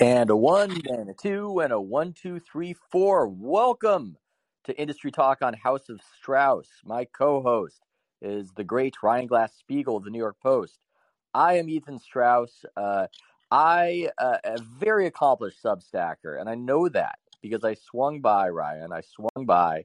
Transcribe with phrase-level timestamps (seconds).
[0.00, 3.28] And a one, and a two, and a one, two, three, four.
[3.28, 4.16] Welcome
[4.64, 6.68] to Industry Talk on House of Strauss.
[6.86, 7.82] My co host
[8.22, 10.78] is the great Ryan Glasspiegel of the New York Post.
[11.34, 12.64] I am Ethan Strauss.
[12.78, 13.08] Uh,
[13.50, 18.94] I uh, a very accomplished Substacker, and I know that because I swung by Ryan.
[18.94, 19.84] I swung by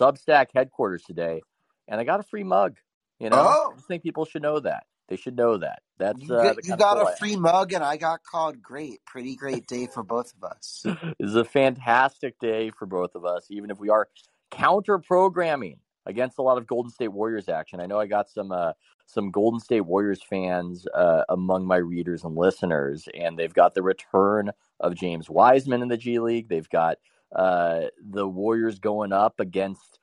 [0.00, 1.40] Substack headquarters today,
[1.86, 2.78] and I got a free mug.
[3.20, 4.86] You know, Oh, I just think people should know that.
[5.08, 5.82] They should know that.
[5.98, 7.18] That's you uh, you got a I a have.
[7.18, 9.04] free mug and I got called great.
[9.04, 10.84] Pretty great day for both of us.
[11.18, 14.08] This is a fantastic day for both of us, even if we are
[14.50, 17.80] counter programming against a lot of Golden State Warriors action.
[17.80, 18.72] I know I got some uh,
[19.06, 23.82] some Golden State Warriors fans uh, among my readers and listeners, and they've got the
[23.82, 26.48] return of James Wiseman in the G League.
[26.48, 26.98] They've got
[27.34, 29.98] uh, the Warriors going up against.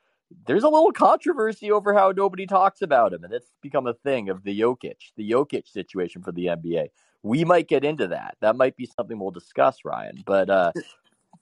[0.45, 4.29] There's a little controversy over how nobody talks about him, and it's become a thing
[4.29, 6.89] of the Jokic, the Jokic situation for the NBA.
[7.23, 8.37] We might get into that.
[8.41, 10.23] That might be something we'll discuss, Ryan.
[10.25, 10.71] But uh,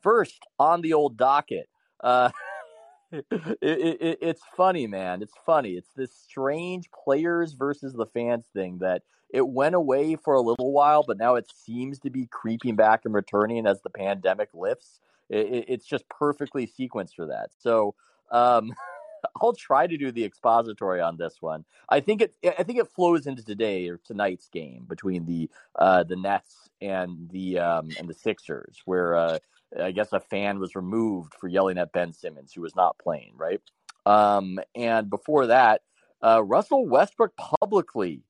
[0.02, 1.70] first on the old docket.
[2.02, 2.30] Uh,
[3.12, 3.25] it,
[3.62, 5.22] it, it, it's funny, man.
[5.22, 5.72] It's funny.
[5.72, 10.72] It's this strange players versus the fans thing that it went away for a little
[10.72, 15.00] while, but now it seems to be creeping back and returning as the pandemic lifts.
[15.30, 17.50] It, it's just perfectly sequenced for that.
[17.58, 17.95] So
[18.31, 18.73] um,
[19.42, 21.66] I'll try to do the expository on this one.
[21.89, 22.36] I think it.
[22.44, 27.30] I think it flows into today or tonight's game between the uh, the Nets and
[27.31, 29.39] the um, and the Sixers, where uh,
[29.81, 33.34] I guess a fan was removed for yelling at Ben Simmons, who was not playing,
[33.36, 33.61] right?
[34.06, 35.81] Um, and before that,
[36.23, 38.23] uh, Russell Westbrook publicly,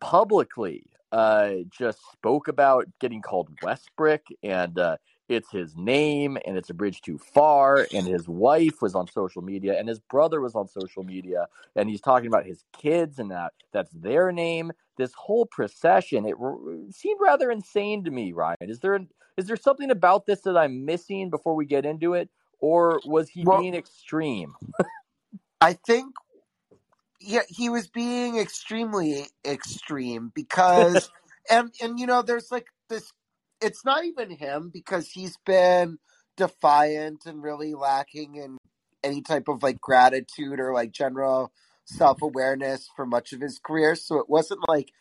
[0.00, 4.96] publicly uh, just spoke about getting called Westbrook and uh,
[5.28, 7.88] it's his name and it's a bridge too far.
[7.92, 11.88] And his wife was on social media and his brother was on social media and
[11.90, 14.72] he's talking about his kids and that that's their name.
[14.98, 16.56] This whole procession, it r-
[16.90, 18.56] seemed rather insane to me, Ryan.
[18.62, 19.00] Is there
[19.38, 23.30] is there something about this that I'm missing before we get into it, or was
[23.30, 24.54] he Well, being extreme?
[25.60, 26.14] I think
[27.20, 31.10] yeah, he was being extremely extreme because
[31.50, 33.12] and and you know there's like this
[33.64, 35.98] it's not even him because he's been
[36.36, 38.58] defiant and really lacking in
[39.02, 41.52] any type of like gratitude or like general
[41.86, 43.94] self-awareness for much of his career.
[43.94, 44.92] So it wasn't like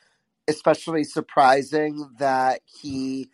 [0.48, 3.30] especially surprising that he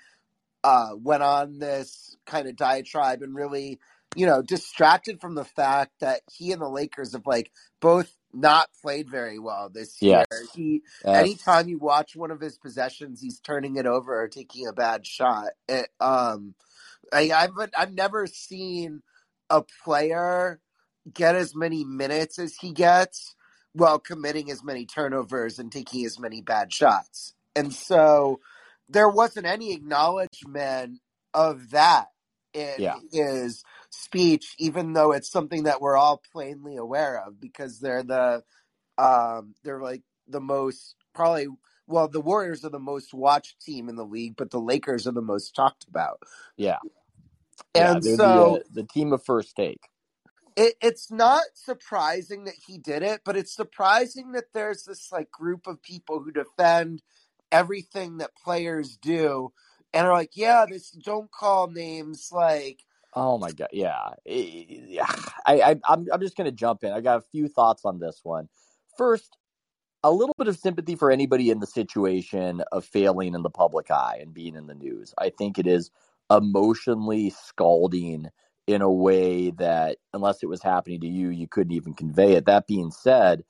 [0.63, 3.79] uh, went on this kind of diatribe and really,
[4.16, 8.69] you know, distracted from the fact that he and the Lakers have like both not
[8.81, 10.25] played very well this year.
[10.31, 10.50] Yes.
[10.53, 11.16] He, Yes.
[11.16, 15.06] anytime you watch one of his possessions, he's turning it over or taking a bad
[15.06, 15.50] shot.
[15.67, 16.56] It, um,
[17.13, 19.01] I, I've I've never seen
[19.50, 20.59] a player
[21.13, 23.35] get as many minutes as he gets
[23.73, 27.34] while committing as many turnovers and taking as many bad shots.
[27.56, 28.40] And so
[28.90, 31.00] there wasn't any acknowledgement
[31.34, 32.07] of that
[32.54, 32.98] in Yeah.
[33.12, 38.44] his speech, even though it's something that we're all plainly aware of because they're the
[38.98, 41.48] um they're like the most probably
[41.88, 45.14] well the Warriors are the most watched team in the league, but the Lakers are
[45.14, 46.22] the most talked about.
[46.58, 46.80] Yeah.
[47.76, 47.94] Yeah.
[47.94, 49.82] And They're the so uh, the team of first take.
[50.56, 55.32] it, it's not surprising that he did it, but it's surprising that there's this like
[55.32, 57.02] group of people who defend
[57.52, 59.52] everything that players do
[59.94, 62.84] and are like, yeah, this don't call names like
[63.14, 64.10] Oh my god, yeah.
[64.26, 65.12] Eh, yeah.
[65.46, 66.92] I, I I'm I'm just gonna jump in.
[66.92, 68.50] I got a few thoughts on this one.
[68.98, 69.38] First,
[70.04, 73.90] a little bit of sympathy for anybody in the situation of failing in the public
[73.92, 75.14] eye and being in the news.
[75.18, 75.92] I think it is
[76.32, 78.30] emotionally scalding
[78.68, 82.46] in a way that unless it was happening to you, you couldn't even convey it.
[82.46, 83.44] That being said,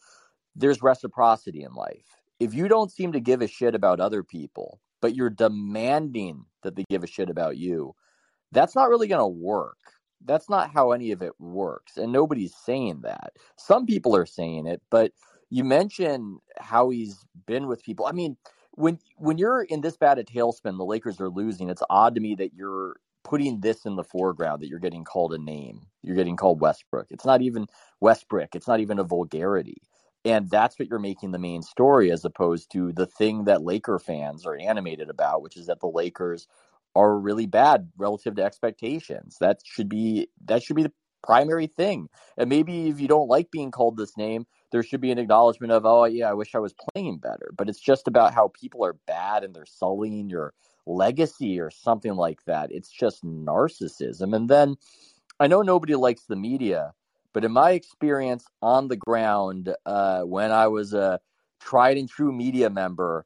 [0.55, 2.05] there's reciprocity in life.
[2.39, 6.75] If you don't seem to give a shit about other people, but you're demanding that
[6.75, 7.93] they give a shit about you,
[8.51, 9.77] that's not really going to work.
[10.25, 11.97] That's not how any of it works.
[11.97, 13.33] And nobody's saying that.
[13.55, 15.13] Some people are saying it, but
[15.49, 18.05] you mentioned how he's been with people.
[18.05, 18.35] I mean,
[18.71, 21.69] when when you're in this bad a tailspin, the Lakers are losing.
[21.69, 25.33] It's odd to me that you're putting this in the foreground that you're getting called
[25.33, 25.81] a name.
[26.01, 27.07] You're getting called Westbrook.
[27.09, 27.67] It's not even
[27.99, 28.55] Westbrook.
[28.55, 29.81] It's not even a vulgarity.
[30.25, 33.99] And that's what you're making the main story as opposed to the thing that Laker
[33.99, 36.47] fans are animated about, which is that the Lakers
[36.95, 39.37] are really bad relative to expectations.
[39.39, 40.93] That should be that should be the
[41.23, 42.09] primary thing.
[42.37, 45.71] And maybe if you don't like being called this name, there should be an acknowledgement
[45.71, 47.51] of, oh yeah, I wish I was playing better.
[47.55, 50.53] But it's just about how people are bad and they're sullying your
[50.85, 52.71] legacy or something like that.
[52.71, 54.35] It's just narcissism.
[54.35, 54.75] And then
[55.39, 56.93] I know nobody likes the media,
[57.33, 61.19] but in my experience on the ground, uh, when I was a
[61.59, 63.25] tried and true media member,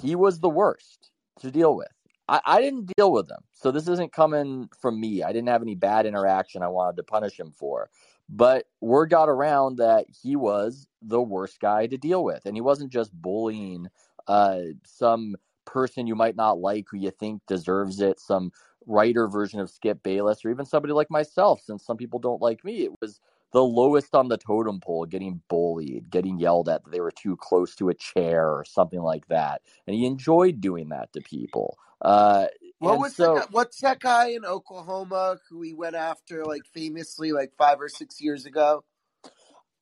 [0.00, 1.10] he was the worst
[1.40, 1.88] to deal with.
[2.28, 3.42] I, I didn't deal with him.
[3.52, 5.22] So this isn't coming from me.
[5.22, 7.90] I didn't have any bad interaction I wanted to punish him for.
[8.28, 12.46] But word got around that he was the worst guy to deal with.
[12.46, 13.88] And he wasn't just bullying
[14.28, 18.52] uh, some person you might not like who you think deserves it, some
[18.90, 22.64] writer version of Skip Bayless, or even somebody like myself, since some people don't like
[22.64, 22.84] me.
[22.84, 23.20] It was
[23.52, 27.36] the lowest on the totem pole, getting bullied, getting yelled at that they were too
[27.36, 29.62] close to a chair or something like that.
[29.86, 31.76] And he enjoyed doing that to people.
[32.00, 32.46] Uh,
[32.78, 33.50] What was so, that?
[33.50, 38.20] What's that guy in Oklahoma who he went after like famously like five or six
[38.20, 38.84] years ago?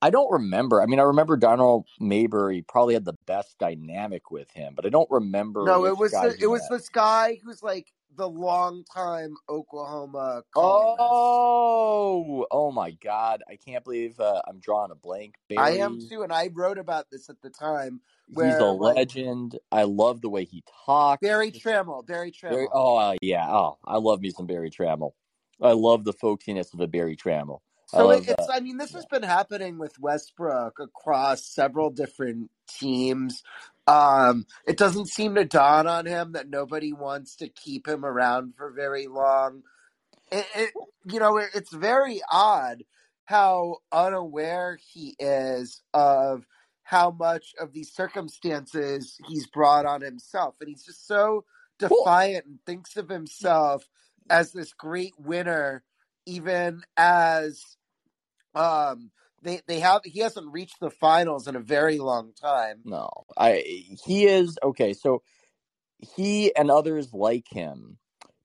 [0.00, 0.80] I don't remember.
[0.80, 4.90] I mean, I remember Darnell Mayberry probably had the best dynamic with him, but I
[4.90, 5.64] don't remember.
[5.64, 10.96] No, it was the, it was this guy who's like the longtime Oklahoma columnist.
[11.00, 13.42] Oh, oh my God!
[13.48, 15.34] I can't believe uh, I'm drawing a blank.
[15.48, 18.00] Berry, I am too, and I wrote about this at the time.
[18.28, 19.58] he's Where a like legend.
[19.70, 21.20] I love the way he talks.
[21.20, 22.70] Berry Tramel, Berry Berry, Tramel.
[22.72, 23.46] oh uh, yeah.
[23.48, 25.12] Oh, I love me some Berry Tramel.
[25.60, 27.60] I love the folkiness of a Berry Tramel.
[27.92, 28.28] I So it, love.
[28.28, 28.98] it's, Uh, I mean, this yeah.
[28.98, 33.42] has been happening with Westbrook across several different teams.
[33.88, 38.56] Um, it doesn't seem to dawn on him that nobody wants to keep him around
[38.56, 39.64] for very long.
[40.32, 40.74] It, it
[41.06, 42.84] you know, it, it's very odd
[43.26, 46.46] how unaware he is of
[46.84, 51.44] how much of these circumstances he's brought on himself, and he's just so
[51.78, 53.88] defiant and thinks of himself
[54.30, 55.84] as this great winner,
[56.26, 57.64] even as
[58.56, 59.10] um
[59.42, 62.80] they they have he hasn't reached the finals in a very long time.
[62.84, 64.92] no, I he is okay.
[64.92, 65.22] So
[65.98, 67.98] he and others like him.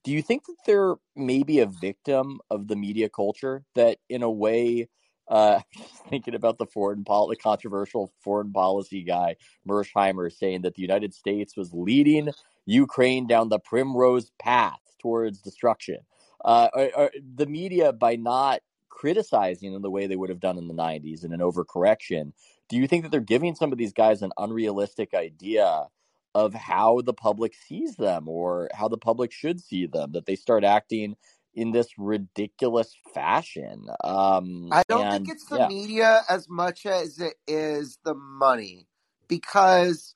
[0.04, 4.30] Do you think that they're maybe a victim of the media culture that, in a
[4.30, 4.90] way,
[5.30, 5.62] uh,
[6.10, 9.38] thinking about the foreign pol- the controversial foreign policy guy
[9.68, 12.30] Mearsheimer saying that the United States was leading
[12.66, 16.00] Ukraine down the primrose path towards destruction.
[16.44, 18.60] Uh, or, or the media, by not
[18.94, 22.31] criticizing in the way they would have done in the 90s in an overcorrection,
[22.69, 25.88] do you think that they're giving some of these guys an unrealistic idea
[26.36, 30.12] of how the public sees them or how the public should see them?
[30.12, 31.16] That they start acting
[31.56, 33.88] in this ridiculous fashion.
[34.04, 38.88] Um, I don't think it's the yeah, media as much as it is the money
[39.28, 40.13] because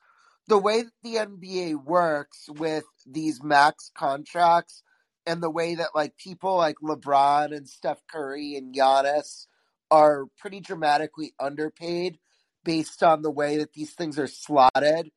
[0.47, 4.83] the way that the NBA works with these max contracts
[5.27, 9.45] and the way that like people like LeBron and Steph Curry and Giannis
[9.91, 12.17] are pretty dramatically underpaid
[12.63, 15.11] based on the way that these things are slotted.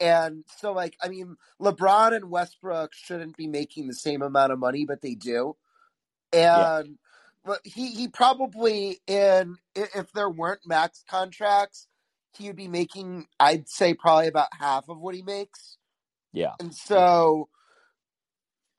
[0.00, 4.58] And so like I mean LeBron and Westbrook shouldn't be making the same amount of
[4.58, 5.56] money but they do.
[6.32, 6.98] And
[7.44, 11.86] but he he probably in if there weren't max contracts,
[12.36, 15.78] he would be making I'd say probably about half of what he makes.
[16.32, 16.54] yeah.
[16.58, 17.48] And so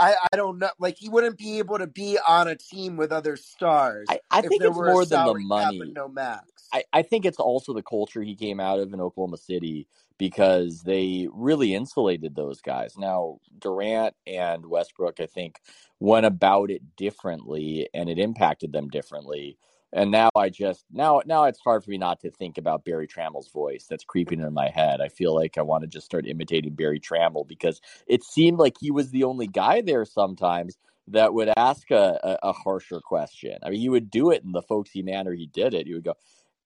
[0.04, 3.12] I I don't know like he wouldn't be able to be on a team with
[3.12, 5.92] other stars I, I if think there it's more than the salary cap and money.
[5.96, 6.46] no max.
[6.74, 10.82] I, I think it's also the culture he came out of in Oklahoma City because
[10.82, 12.98] they really insulated those guys.
[12.98, 15.60] Now, Durant and Westbrook, I think,
[16.00, 19.58] went about it differently and it impacted them differently.
[19.96, 23.08] And now I just now now it's hard for me not to think about Berry
[23.08, 25.02] Tramel's voice that's creeping in my head.
[25.02, 28.76] I feel like I want to just start imitating Berry Tramel because it seemed like
[28.80, 30.78] he was the only guy there sometimes
[31.10, 33.60] that would ask a, a, a harsher question.
[33.62, 35.86] I mean, he would do it in the folksy manner he did it.
[35.86, 36.16] He would go,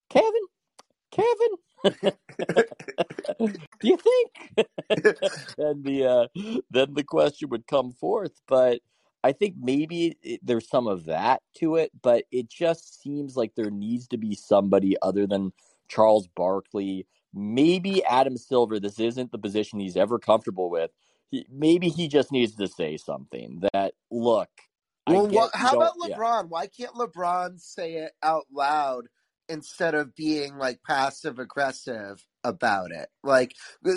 [0.10, 0.32] Kevin,
[1.12, 1.50] Kevin,
[3.40, 4.68] do you think?
[5.58, 6.28] and the uh,
[6.72, 8.40] then the question would come forth.
[8.48, 8.80] But
[9.24, 11.92] I think maybe it, there's some of that to it.
[12.02, 15.54] But it just seems like there needs to be somebody other than
[15.88, 18.80] Charles Barkley, maybe Adam Silver.
[18.80, 20.92] This isn't the position he's ever comfortable with.
[21.30, 24.50] He, maybe he just needs to say something that look.
[25.08, 26.16] Well, what, how about yeah.
[26.16, 26.50] LeBron?
[26.50, 29.08] Why can't LeBron say it out loud
[29.48, 33.10] instead of being like passive aggressive about it?
[33.24, 33.56] Like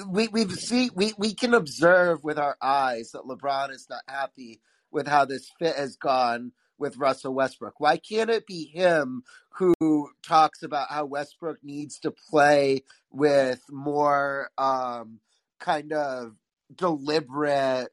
[0.09, 4.61] we we've see we we can observe with our eyes that LeBron is not happy
[4.92, 7.78] with how this fit has gone with Russell Westbrook.
[7.78, 14.50] Why can't it be him who talks about how Westbrook needs to play with more
[14.56, 15.20] um
[15.59, 16.35] kind of
[16.75, 17.90] deliberate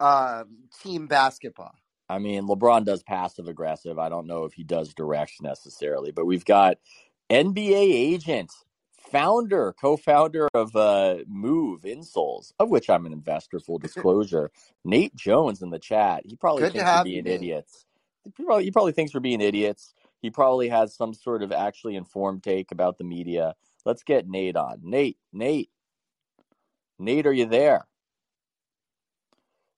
[0.00, 1.74] um team basketball?
[2.08, 3.98] I mean, LeBron does passive aggressive.
[3.98, 6.78] I don't know if he does direct necessarily, but we've got
[7.30, 8.52] NBA agent,
[9.12, 13.60] founder, co-founder of uh, Move Insoles, of which I'm an investor.
[13.60, 14.50] Full disclosure,
[14.84, 16.22] Nate Jones in the chat.
[16.24, 17.84] He probably Good thinks we're have you, being idiots.
[18.36, 19.94] He probably, he probably thinks we're being idiots.
[20.20, 23.54] He probably has some sort of actually informed take about the media.
[23.84, 24.78] Let's get Nate on.
[24.82, 25.70] Nate, Nate,
[26.98, 27.86] Nate, are you there?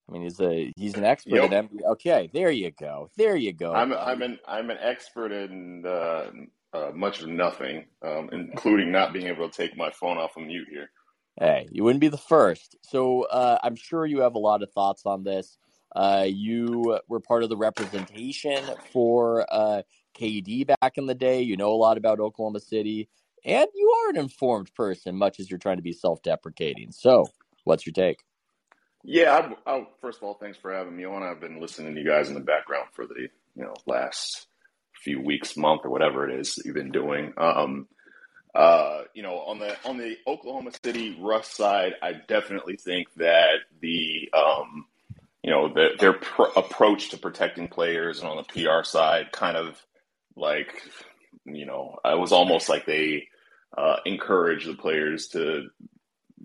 [0.09, 1.53] I mean, he's a he's an expert Yep.
[1.53, 1.83] at NBA.
[1.93, 3.09] Okay, there you go.
[3.17, 3.73] There you go.
[3.73, 4.01] I'm buddy.
[4.01, 6.31] I'm an I'm an expert in uh,
[6.75, 10.43] uh, much of nothing, um, including not being able to take my phone off of
[10.43, 10.91] mute here.
[11.39, 12.77] Hey, you wouldn't be the first.
[12.83, 15.57] So uh, I'm sure you have a lot of thoughts on this.
[15.95, 19.83] Uh, you were part of the representation for uh,
[20.19, 21.43] KD back in the day.
[21.43, 23.09] You know a lot about Oklahoma City,
[23.45, 26.91] and you are an informed person, much as you're trying to be self-deprecating.
[26.91, 27.27] So,
[27.63, 28.25] what's your take?
[29.05, 31.23] Yeah, I, I, first of all, thanks for having me on.
[31.23, 34.49] I've been listening to you guys in the background for the you know last
[35.05, 37.33] few weeks, month, or whatever it is that you've been doing.
[37.37, 37.89] Um,
[38.55, 43.57] uh, you know, on the on the Oklahoma City Russ side, I definitely think that
[43.81, 44.87] the um,
[45.43, 49.57] you know the, their pr- approach to protecting players and on the PR side, kind
[49.57, 49.81] of
[50.37, 50.83] like
[51.45, 53.29] you know, it was almost like they
[53.77, 55.69] uh, encouraged the players to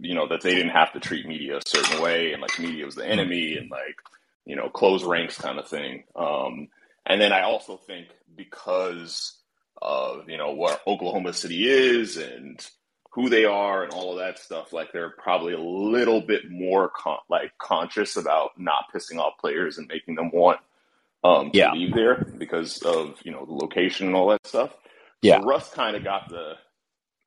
[0.01, 2.85] you know that they didn't have to treat media a certain way and like media
[2.85, 3.97] was the enemy and like
[4.45, 6.67] you know close ranks kind of thing um
[7.05, 9.37] and then i also think because
[9.81, 12.67] of you know what oklahoma city is and
[13.11, 16.89] who they are and all of that stuff like they're probably a little bit more
[16.95, 20.59] con- like conscious about not pissing off players and making them want
[21.23, 21.71] um to Yeah.
[21.73, 24.71] leave there because of you know the location and all that stuff
[25.21, 25.39] Yeah.
[25.39, 26.53] so russ kind of got the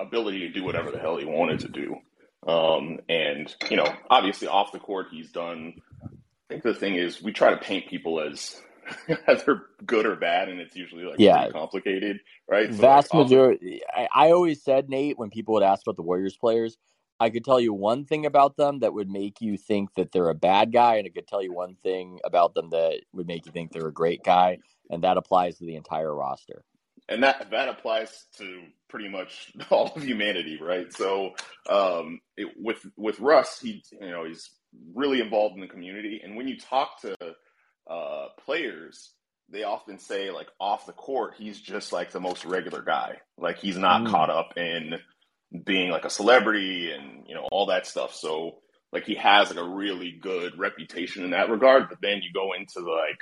[0.01, 1.97] ability to do whatever the hell he wanted to do
[2.45, 5.75] um, and you know, obviously off the court, he's done.
[6.03, 6.09] I
[6.49, 8.61] think the thing is, we try to paint people as
[9.29, 11.39] either good or bad, and it's usually like Yeah.
[11.39, 12.73] pretty complicated, right?
[12.75, 13.81] So, Vast like, majority.
[13.95, 16.77] I, I always said, Nate, when people would ask about the Warriors players,
[17.21, 20.29] I could tell you one thing about them that would make you think that they're
[20.31, 23.47] a bad guy, and I could tell you one thing about them that would make
[23.47, 24.59] you think they're a great guy,
[24.91, 26.65] and that applies to the entire roster.
[27.09, 30.93] and that that applies to pretty much all of humanity, right?
[30.93, 31.35] So,
[31.69, 34.51] um, it, with with Russ, he you know he's
[34.95, 37.15] really involved in the community, and when you talk to
[37.91, 39.13] uh, players,
[39.51, 43.17] they often say like off the court, he's just like the most regular guy.
[43.39, 44.11] Like he's not Mm.
[44.11, 44.95] caught up in
[45.65, 48.15] being like a celebrity and you know all that stuff.
[48.15, 48.59] So
[48.93, 51.89] like he has like a really good reputation in that regard.
[51.89, 53.19] But then you go into like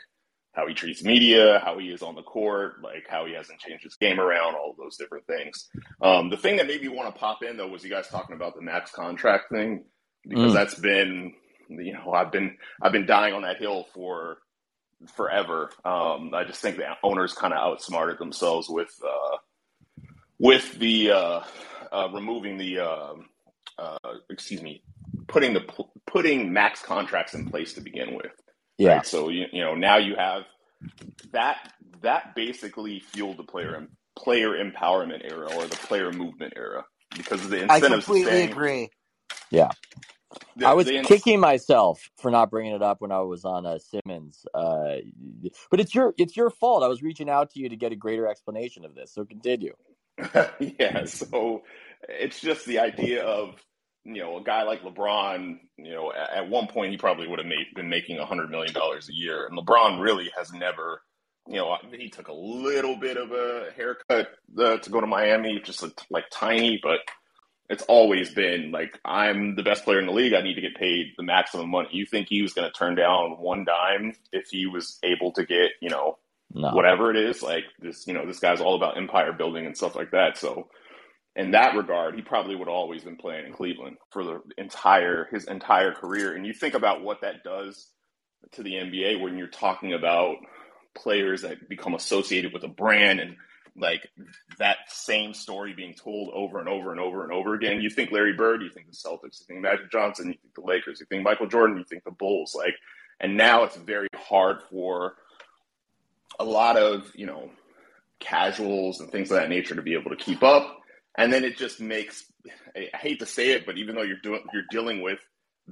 [0.53, 3.85] how he treats media, how he is on the court, like how he hasn't changed
[3.85, 5.69] his game around, all those different things.
[6.03, 8.37] Um, the thing that made me want to pop in though was you guys talking
[8.37, 9.85] about the max contract thing
[10.29, 10.55] because Mm.
[10.55, 11.35] that's been
[11.69, 14.39] you know I've been I've been dying on that hill for
[15.15, 15.71] forever.
[15.85, 19.37] Um, I just think the owners kind of outsmarted themselves with uh,
[20.39, 21.41] with the uh,
[21.93, 23.29] uh, removing the um
[23.79, 24.83] uh, excuse me
[25.27, 25.63] putting the
[26.07, 28.33] putting max contracts in place to begin with.
[28.79, 28.97] Yeah.
[28.97, 29.07] Right?
[29.07, 30.43] So you, you know now you have
[31.33, 33.87] that that basically fueled the player
[34.19, 36.85] player empowerment era or the player movement era
[37.17, 37.71] because of the incentive.
[37.71, 38.91] I incentives completely saying, agree.
[40.57, 43.67] The- I was the kicking myself for not bringing it up when I was on
[43.67, 44.97] uh, Simmons, uh,
[45.71, 46.83] but it's your it's your fault.
[46.83, 49.13] I was reaching out to you to get a greater explanation of this.
[49.13, 49.75] So continue.
[50.61, 51.63] yeah, so
[52.09, 53.55] it's just the idea of
[54.05, 55.59] you know a guy like LeBron.
[55.77, 58.73] You know, at, one point he probably would have made, been making a hundred million
[58.73, 61.03] dollars a year, and LeBron really has never.
[61.49, 65.61] You know, he took a little bit of a haircut uh, to go to Miami,
[65.65, 67.01] just a, like tiny, but
[67.71, 70.35] it's always been like I'm the best player in the league.
[70.35, 71.89] I need to get paid the maximum money.
[71.93, 75.47] You think he was going to turn down one dime if he was able to
[75.47, 76.19] get you know
[76.53, 76.71] No.
[76.73, 77.43] whatever it is.
[77.43, 80.37] Like this, you know, this guy's all about empire building and stuff like that.
[80.37, 80.69] So,
[81.37, 85.29] in that regard, he probably would have always been playing in Cleveland for the entire
[85.33, 86.35] his entire career.
[86.35, 87.89] And you think about what that does
[88.53, 90.37] to the NBA when you're talking about
[90.97, 93.37] players that become associated with a brand and
[93.81, 94.09] like
[94.59, 97.81] that same story being told over and over and over and over again.
[97.81, 100.63] You think Larry Bird, you think the Celtics, you think Magic Johnson, you think the
[100.63, 102.55] Lakers, you think Michael Jordan, you think the Bulls.
[102.57, 102.75] Like,
[103.21, 105.15] and now it's very hard for
[106.39, 107.51] a lot of you know
[108.19, 110.79] casuals and things of that nature to be able to keep up
[111.17, 112.25] and then it just makes
[112.77, 115.19] i hate to say it but even though you're doing you're dealing with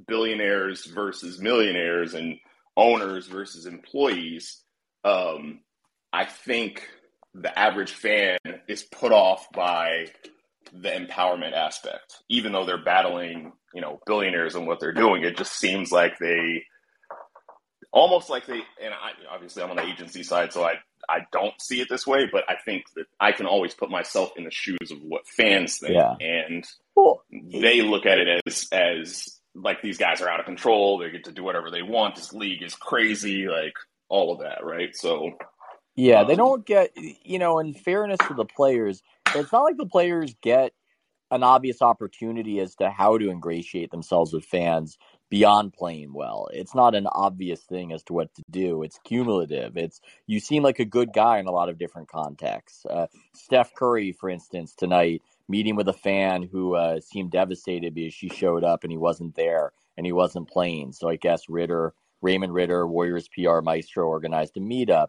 [0.07, 2.39] billionaires versus millionaires and
[2.77, 4.63] owners versus employees
[5.05, 5.61] um,
[6.13, 6.89] i think
[7.35, 10.07] the average fan is put off by
[10.73, 15.37] the empowerment aspect even though they're battling you know billionaires and what they're doing it
[15.37, 16.63] just seems like they
[17.93, 20.75] almost like they and I obviously I'm on the agency side, so I
[21.09, 24.33] I don't see it this way, but I think that I can always put myself
[24.37, 26.15] in the shoes of what fans think, Yeah.
[26.21, 30.99] and Well, they look at it as as like these guys are out of control.
[30.99, 32.17] They get to do whatever they want.
[32.17, 33.73] This league is crazy, like
[34.11, 34.95] all of that, right?
[34.95, 35.31] So
[35.99, 39.03] Yeah, they Um, don't get, you know, in fairness to the players,
[39.35, 40.73] it's not like the players get
[41.33, 44.99] an obvious opportunity as to how to ingratiate themselves with fans
[45.31, 46.49] beyond playing well.
[46.55, 48.83] It's not an obvious thing as to what to do.
[48.85, 49.77] It's cumulative.
[49.77, 52.87] It's you seem like a good guy in a lot of different contexts.
[52.87, 58.15] Uh, Steph Curry, for instance, tonight meeting with a fan who uh, seemed devastated because
[58.15, 60.93] she showed up and he wasn't there and he wasn't playing.
[60.95, 65.09] So I guess Ridder, Raymond Ridder, Warriors PR maestro, organized a meetup.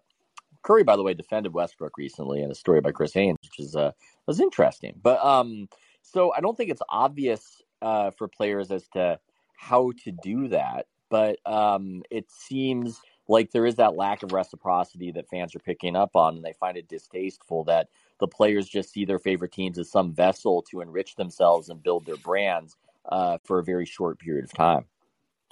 [0.61, 3.75] Curry, by the way, defended Westbrook recently in a story by Chris Haynes, which is
[3.75, 3.91] uh,
[4.27, 4.93] was interesting.
[5.01, 5.67] But um,
[6.01, 9.19] so I don't think it's obvious uh, for players as to
[9.55, 10.87] how to do that.
[11.09, 15.95] But um, it seems like there is that lack of reciprocity that fans are picking
[15.95, 17.87] up on, and they find it distasteful that
[18.19, 22.05] the players just see their favorite teams as some vessel to enrich themselves and build
[22.05, 22.75] their brands
[23.07, 24.85] uh, for a very short period of time.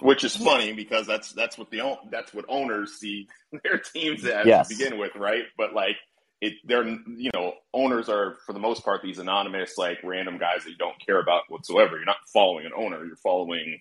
[0.00, 3.26] Which is funny because that's that's what the that's what owners see
[3.64, 4.68] their teams as yes.
[4.68, 5.42] to begin with, right?
[5.56, 5.96] But like
[6.40, 10.64] it, they're you know owners are for the most part these anonymous like random guys
[10.64, 11.96] that you don't care about whatsoever.
[11.96, 13.80] You're not following an owner; you're following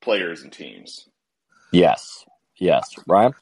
[0.00, 1.08] players and teams.
[1.72, 2.24] Yes,
[2.56, 3.34] yes, Ryan.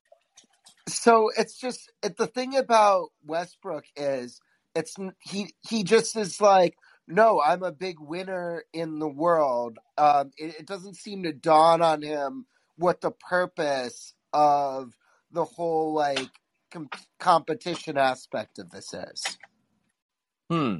[0.88, 4.40] So it's just it, the thing about Westbrook is
[4.74, 6.74] it's he he just is like
[7.08, 9.78] no i'm a big winner in the world.
[9.96, 12.46] Um it, it doesn't seem to dawn on him
[12.76, 14.94] what the purpose of
[15.32, 16.30] the whole like
[16.70, 19.38] com- competition aspect of this is.
[20.50, 20.78] Hmm.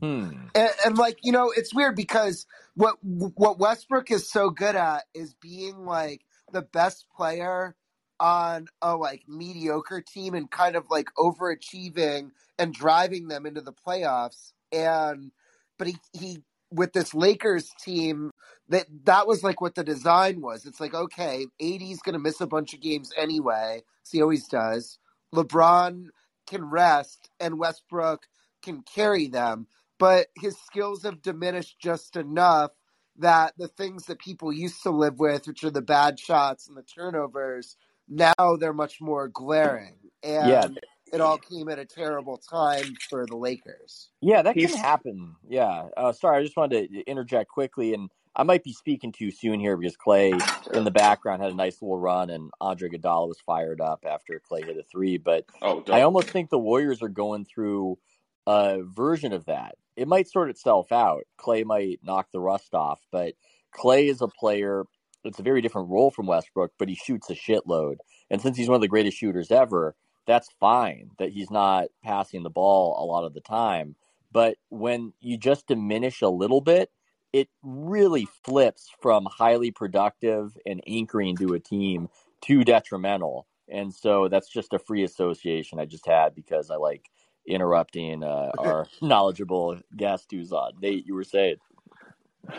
[0.00, 0.30] Hmm.
[0.54, 5.04] And, and like you know it's weird because what what westbrook is so good at
[5.14, 6.22] is being like
[6.52, 7.76] the best player
[8.20, 13.72] on a like mediocre team and kind of like overachieving and driving them into the
[13.72, 14.53] playoffs.
[14.74, 15.30] And
[15.78, 18.30] but he he with this Lakers team
[18.68, 20.66] that that was like what the design was.
[20.66, 23.82] It's like okay, AD's going to miss a bunch of games anyway.
[24.02, 24.98] So he always does.
[25.34, 26.06] LeBron
[26.46, 28.26] can rest and Westbrook
[28.62, 29.66] can carry them,
[29.98, 32.72] but his skills have diminished just enough
[33.18, 36.76] that the things that people used to live with, which are the bad shots and
[36.76, 37.76] the turnovers,
[38.08, 39.96] now they're much more glaring.
[40.22, 40.93] And yeah.
[41.14, 44.10] It all came at a terrible time for the Lakers.
[44.20, 44.72] Yeah, that He's...
[44.72, 45.36] can happen.
[45.48, 45.88] Yeah.
[45.96, 49.60] Uh, sorry, I just wanted to interject quickly, and I might be speaking too soon
[49.60, 50.32] here because Clay
[50.72, 54.40] in the background had a nice little run, and Andre Iguodala was fired up after
[54.40, 55.18] Clay hit a three.
[55.18, 57.98] But oh, I almost think the Warriors are going through
[58.46, 59.76] a version of that.
[59.96, 61.22] It might sort itself out.
[61.36, 63.34] Clay might knock the rust off, but
[63.70, 64.84] Clay is a player
[65.24, 67.96] it's a very different role from Westbrook, but he shoots a shitload.
[68.30, 72.42] And since he's one of the greatest shooters ever, that's fine that he's not passing
[72.42, 73.96] the ball a lot of the time.
[74.32, 76.90] But when you just diminish a little bit,
[77.32, 82.08] it really flips from highly productive and anchoring to a team
[82.42, 83.46] to detrimental.
[83.68, 87.10] And so that's just a free association I just had because I like
[87.46, 90.72] interrupting uh, our knowledgeable guest who's on.
[90.80, 91.56] Nate, you were saying.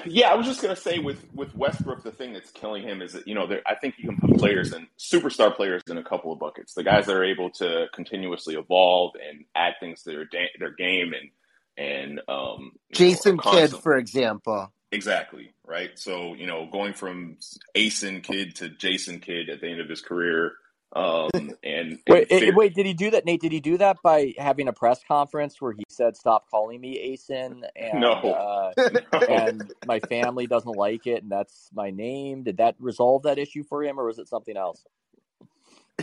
[0.05, 3.13] Yeah, I was just gonna say with with Westbrook, the thing that's killing him is
[3.13, 6.31] that you know I think you can put players and superstar players in a couple
[6.31, 6.73] of buckets.
[6.73, 10.71] The guys that are able to continuously evolve and add things to their da- their
[10.71, 11.29] game and
[11.77, 14.71] and um, Jason know, Kidd, for example.
[14.91, 15.91] Exactly right.
[15.95, 17.37] So you know, going from
[17.75, 20.53] Ason Kidd to Jason Kidd at the end of his career
[20.95, 21.29] um,
[21.61, 23.41] and, wait, and wait, did he do that, Nate?
[23.41, 27.13] Did he do that by having a press conference where he said, "Stop calling me
[27.13, 28.13] Asin," and no.
[28.13, 28.71] Uh,
[29.13, 29.19] no.
[29.19, 32.43] and my family doesn't like it, and that's my name?
[32.43, 34.85] Did that resolve that issue for him, or was it something else?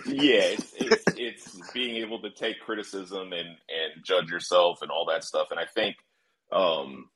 [0.07, 5.07] yeah, it's, it's it's being able to take criticism and and judge yourself and all
[5.07, 5.97] that stuff, and I think
[6.51, 7.09] um,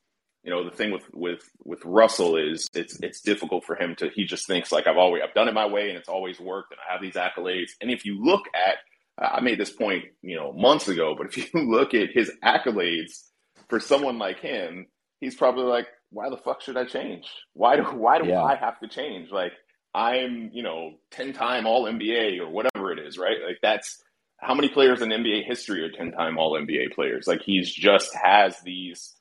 [0.47, 4.09] you know the thing with with with Russell is it's it's difficult for him to
[4.15, 6.71] he just thinks like I've always I've done it my way and it's always worked
[6.71, 7.73] and I have these accolades.
[7.81, 8.77] And if you look at
[9.19, 13.25] I made this point you know months ago but if you look at his accolades
[13.69, 14.87] for someone like him
[15.19, 17.27] he's probably like why the fuck should I change?
[17.55, 18.45] Why do why do yeah.
[18.45, 19.33] I have to change?
[19.33, 19.53] Like
[19.97, 23.39] I'm you know 10 time all NBA or whatever it is right?
[23.45, 24.01] Like that's
[24.39, 27.27] how many players in NBA history are 10 time all NBA players?
[27.27, 29.16] Like he's just has these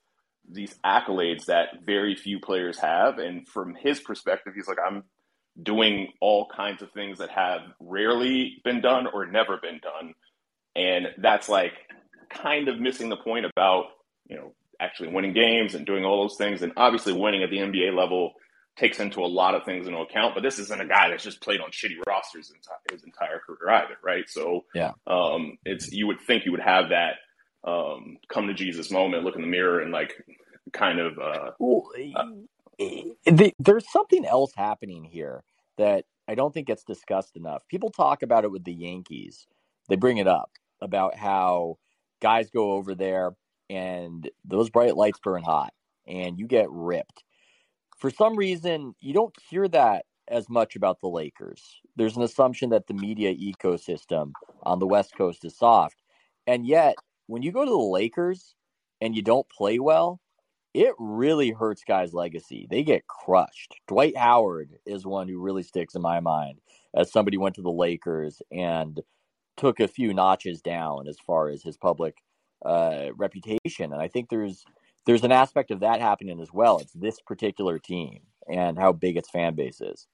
[0.49, 3.17] these accolades that very few players have.
[3.17, 5.03] And from his perspective, he's like, I'm
[5.61, 10.13] doing all kinds of things that have rarely been done or never been done.
[10.75, 11.73] And that's like
[12.29, 13.85] kind of missing the point about,
[14.27, 16.61] you know, actually winning games and doing all those things.
[16.61, 18.33] And obviously winning at the NBA level
[18.77, 21.41] takes into a lot of things into account, but this isn't a guy that's just
[21.41, 22.51] played on shitty rosters
[22.91, 23.95] his entire career either.
[24.03, 24.29] Right.
[24.29, 27.13] So, yeah, um, it's, you would think you would have that,
[27.65, 30.13] um, come to Jesus moment, look in the mirror and like
[30.73, 31.19] kind of.
[31.19, 32.23] Uh, well, uh,
[33.59, 35.43] there's something else happening here
[35.77, 37.63] that I don't think gets discussed enough.
[37.69, 39.47] People talk about it with the Yankees.
[39.89, 40.51] They bring it up
[40.81, 41.77] about how
[42.21, 43.33] guys go over there
[43.69, 45.73] and those bright lights burn hot
[46.07, 47.13] and you get ripped.
[47.97, 51.81] for some reason, you don't hear that as much about the Lakers.
[51.95, 56.01] There's an assumption that the media ecosystem on the West Coast is soft.
[56.47, 58.55] And yet, when you go to the Lakers
[59.01, 60.19] and you don't play well,
[60.73, 62.67] it really hurts guys' legacy.
[62.69, 63.75] They get crushed.
[63.87, 66.59] Dwight Howard is one who really sticks in my mind
[66.93, 68.99] as somebody went to the Lakers and
[69.57, 72.17] took a few notches down as far as his public
[72.65, 73.93] uh, reputation.
[73.93, 74.65] And I think there's
[75.05, 76.79] there's an aspect of that happening as well.
[76.79, 80.07] It's this particular team and how big its fan base is.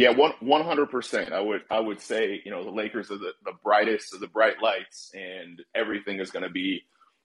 [0.00, 1.32] Yeah, one one hundred percent.
[1.34, 4.28] I would I would say you know the Lakers are the, the brightest of the
[4.28, 6.82] bright lights, and everything is going to be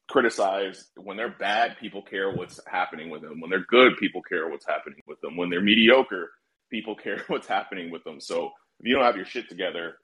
[0.09, 0.87] criticized.
[0.97, 3.39] When they're bad, people care what's happening with them.
[3.39, 5.37] When they're good, people care what's happening with them.
[5.37, 6.31] When they're mediocre,
[6.69, 8.19] people care what's happening with them.
[8.19, 9.95] So if you don't have your shit together,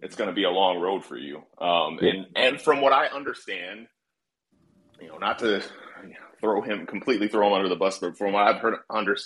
[0.00, 1.38] it's going to be a long road for you.
[1.60, 3.88] Um, and and from what I understand,
[5.00, 5.60] you know, not to
[6.40, 9.16] throw him completely throw him under the bus, but from what I've heard under,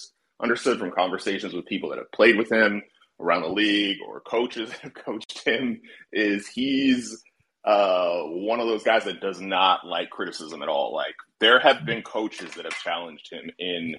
[0.42, 2.82] understood from conversations with people that have played with him
[3.20, 5.80] around the league or coaches that have coached him,
[6.12, 7.22] is he's
[7.64, 10.94] uh, one of those guys that does not like criticism at all.
[10.94, 13.96] Like there have been coaches that have challenged him in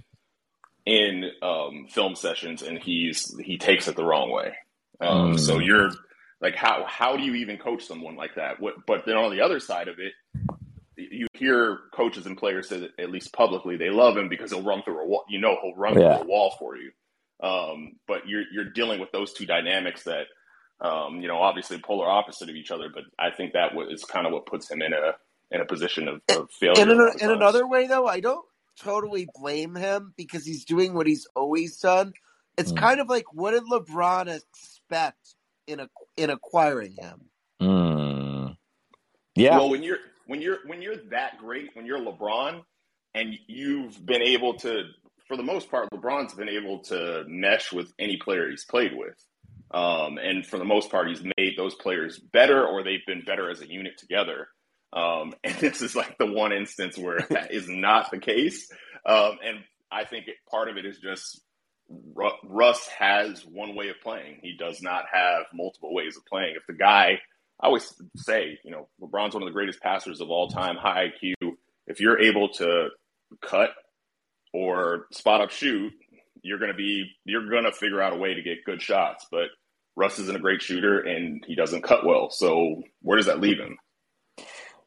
[0.86, 4.54] in um, film sessions, and he's he takes it the wrong way.
[5.02, 5.40] Um, mm.
[5.40, 5.92] So you're
[6.40, 8.60] like, how how do you even coach someone like that?
[8.60, 10.14] What, but then on the other side of it,
[10.98, 14.64] you hear coaches and players say that at least publicly they love him because he'll
[14.64, 15.26] run through a wall.
[15.30, 16.18] You know, he'll run yeah.
[16.18, 16.92] through a wall for you.
[17.42, 20.26] Um, but you're you're dealing with those two dynamics that
[20.80, 22.90] um, you know, obviously polar opposite of each other.
[22.94, 25.14] But I think that is kind of what puts him in a
[25.50, 26.82] in a position of, of failure.
[26.82, 28.46] In, a, in another way, though, I don't
[28.80, 32.14] totally blame him because he's doing what he's always done.
[32.58, 32.78] It's mm.
[32.78, 35.36] kind of like what did LeBron expect
[35.68, 37.22] in a in acquiring him?
[37.62, 38.58] Mm.
[39.36, 39.58] Yeah.
[39.58, 42.62] Well, when you're when you're when you're that great, when you're LeBron,
[43.14, 44.84] and you've been able to,
[45.28, 49.16] for the most part, LeBron's been able to mesh with any player he's played with.
[49.72, 53.50] Um, and for the most part, he's made those players better, or they've been better
[53.50, 54.48] as a unit together.
[54.94, 58.72] Um, and this is like the one instance where that is not the case.
[59.06, 59.60] Um, and
[59.92, 61.42] I think it, part of it is just
[62.44, 64.40] Russ has one way of playing.
[64.42, 66.56] He does not have multiple ways of playing.
[66.58, 67.20] If the guy,
[67.60, 71.08] I always say, you know, LeBron's one of the greatest passers of all time, high
[71.08, 71.34] IQ.
[71.88, 72.90] If you're able to
[73.42, 73.72] cut
[74.54, 75.92] or spot up shoot,
[76.44, 79.26] you're going to be, you're going to figure out a way to get good shots.
[79.32, 79.48] But
[79.96, 82.30] Russ isn't a great shooter and he doesn't cut well.
[82.30, 83.78] So where does that leave him?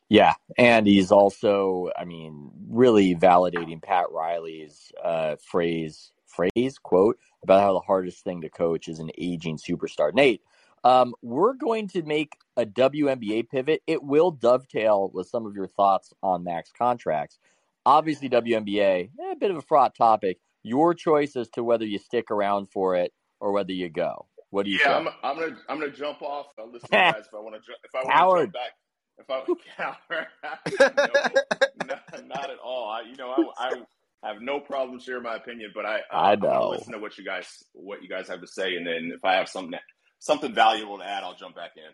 [0.08, 7.62] Yeah, and he's also, I mean, really validating Pat Riley's uh, phrase phrase quote about
[7.62, 10.12] how the hardest thing to coach is an aging superstar.
[10.12, 10.42] Nate,
[10.84, 13.82] um, we're going to make a WNBA pivot.
[13.86, 17.38] It will dovetail with some of your thoughts on max contracts.
[17.86, 20.38] Obviously, WNBA, eh, a bit of a fraught topic.
[20.62, 24.26] Your choice as to whether you stick around for it or whether you go.
[24.50, 24.78] What do you?
[24.78, 24.90] Think?
[24.90, 26.46] Yeah, I'm, I'm, gonna I'm gonna jump off.
[26.58, 27.72] I'll listen guys if I want to.
[27.84, 28.72] If I want to jump back
[29.20, 29.42] if I
[30.80, 32.88] no, not, not, at all.
[32.88, 33.74] I, you know, I,
[34.22, 36.70] I, have no problem sharing my opinion, but I, I know.
[36.70, 39.34] listen to what you guys, what you guys have to say, and then if I
[39.34, 39.78] have something,
[40.20, 41.90] something valuable to add, I'll jump back in.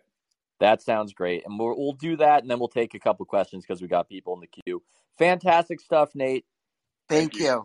[0.61, 3.65] That sounds great, and we'll, we'll do that, and then we'll take a couple questions
[3.65, 4.83] because we got people in the queue.
[5.19, 6.45] Fantastic stuff, Nate.
[7.09, 7.65] Thank, Thank you.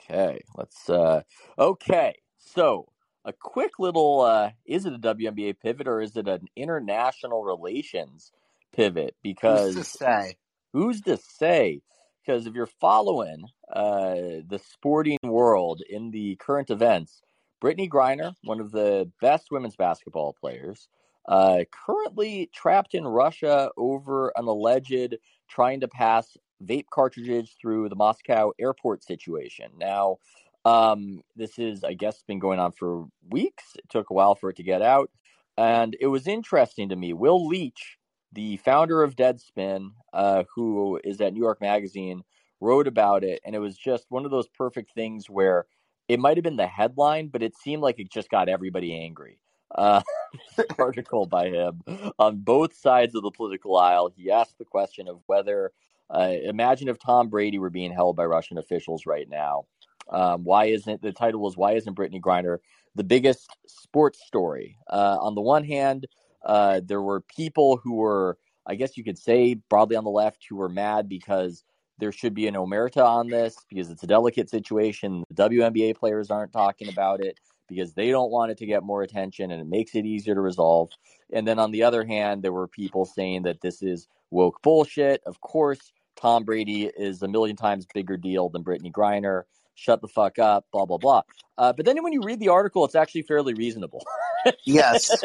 [0.00, 0.88] Okay, let's.
[0.88, 1.22] uh
[1.58, 2.88] Okay, so
[3.24, 8.32] a quick little uh, is it a WNBA pivot or is it an international relations
[8.72, 9.14] pivot?
[9.22, 10.36] Because who's to say?
[10.72, 11.82] Who's to say?
[12.24, 14.14] Because if you're following uh,
[14.46, 17.22] the sporting world in the current events,
[17.62, 20.88] Brittney Griner, one of the best women's basketball players,
[21.28, 25.16] uh, currently trapped in Russia over an alleged
[25.48, 29.70] trying to pass vape cartridges through the Moscow airport situation.
[29.78, 30.18] Now,
[30.64, 33.64] um, this is, I guess, been going on for weeks.
[33.76, 35.10] It took a while for it to get out.
[35.56, 37.12] And it was interesting to me.
[37.12, 37.98] Will Leitch,
[38.32, 42.22] the founder of Deadspin, uh, who is at New York Magazine,
[42.60, 43.40] wrote about it.
[43.44, 45.66] And it was just one of those perfect things where
[46.10, 49.38] it might have been the headline, but it seemed like it just got everybody angry.
[49.72, 50.02] Uh,
[50.78, 51.80] article by him
[52.18, 54.12] on both sides of the political aisle.
[54.16, 55.72] He asked the question of whether,
[56.12, 59.66] uh, imagine if Tom Brady were being held by Russian officials right now
[60.10, 62.58] um, why isn't the title was why isn't Brittney Griner
[62.94, 64.76] the biggest sports story?
[64.90, 66.06] Uh, on the one hand,
[66.44, 70.44] uh, there were people who were, I guess you could say, broadly on the left,
[70.48, 71.64] who were mad because
[72.00, 75.24] there should be an omerta on this because it's a delicate situation.
[75.30, 79.02] The WNBA players aren't talking about it because they don't want it to get more
[79.02, 80.90] attention and it makes it easier to resolve.
[81.32, 85.22] And then on the other hand, there were people saying that this is woke bullshit.
[85.24, 89.44] Of course, Tom Brady is a million times bigger deal than Brittney Griner.
[89.74, 91.22] Shut the fuck up, blah blah blah.
[91.56, 94.04] Uh, but then when you read the article, it's actually fairly reasonable.
[94.64, 95.24] yes,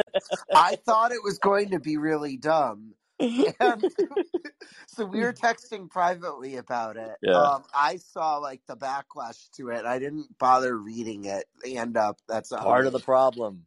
[0.53, 2.93] I thought it was going to be really dumb,
[4.87, 7.17] so we were texting privately about it.
[7.21, 7.33] Yeah.
[7.33, 9.85] Um, I saw like the backlash to it.
[9.85, 11.45] I didn't bother reading it.
[11.75, 13.65] And up, that's a Part of the problem.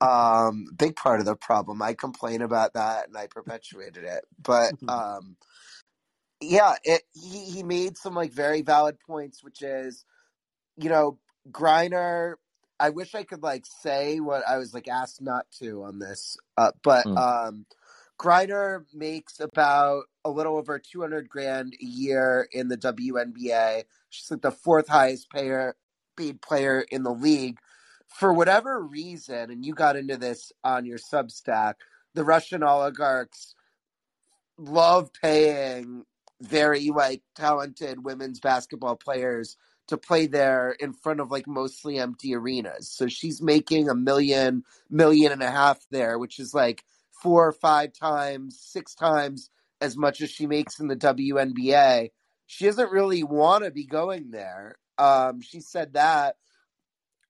[0.00, 1.82] um big part of the problem.
[1.82, 4.26] I complain about that and I perpetuated it.
[4.42, 5.36] But um
[6.40, 10.04] yeah, it he, he made some like very valid points, which is,
[10.76, 11.18] you know,
[11.50, 12.36] Griner.
[12.80, 16.36] I wish I could like say what I was like asked not to on this,
[16.58, 17.16] uh, but Mm.
[17.16, 17.66] um,
[18.18, 23.84] Griner makes about a little over two hundred grand a year in the WNBA.
[24.10, 25.76] She's like the fourth highest payer
[26.16, 27.58] paid player in the league.
[28.08, 31.74] For whatever reason, and you got into this on your Substack,
[32.14, 33.54] the Russian oligarchs
[34.58, 36.04] love paying
[36.40, 39.56] very like talented women's basketball players
[39.88, 42.88] to play there in front of like mostly empty arenas.
[42.88, 46.84] So she's making a million, million and a half there, which is like
[47.22, 49.48] four or five times, six times
[49.80, 52.10] as much as she makes in the WNBA.
[52.46, 54.76] She doesn't really want to be going there.
[54.98, 56.36] Um, she said that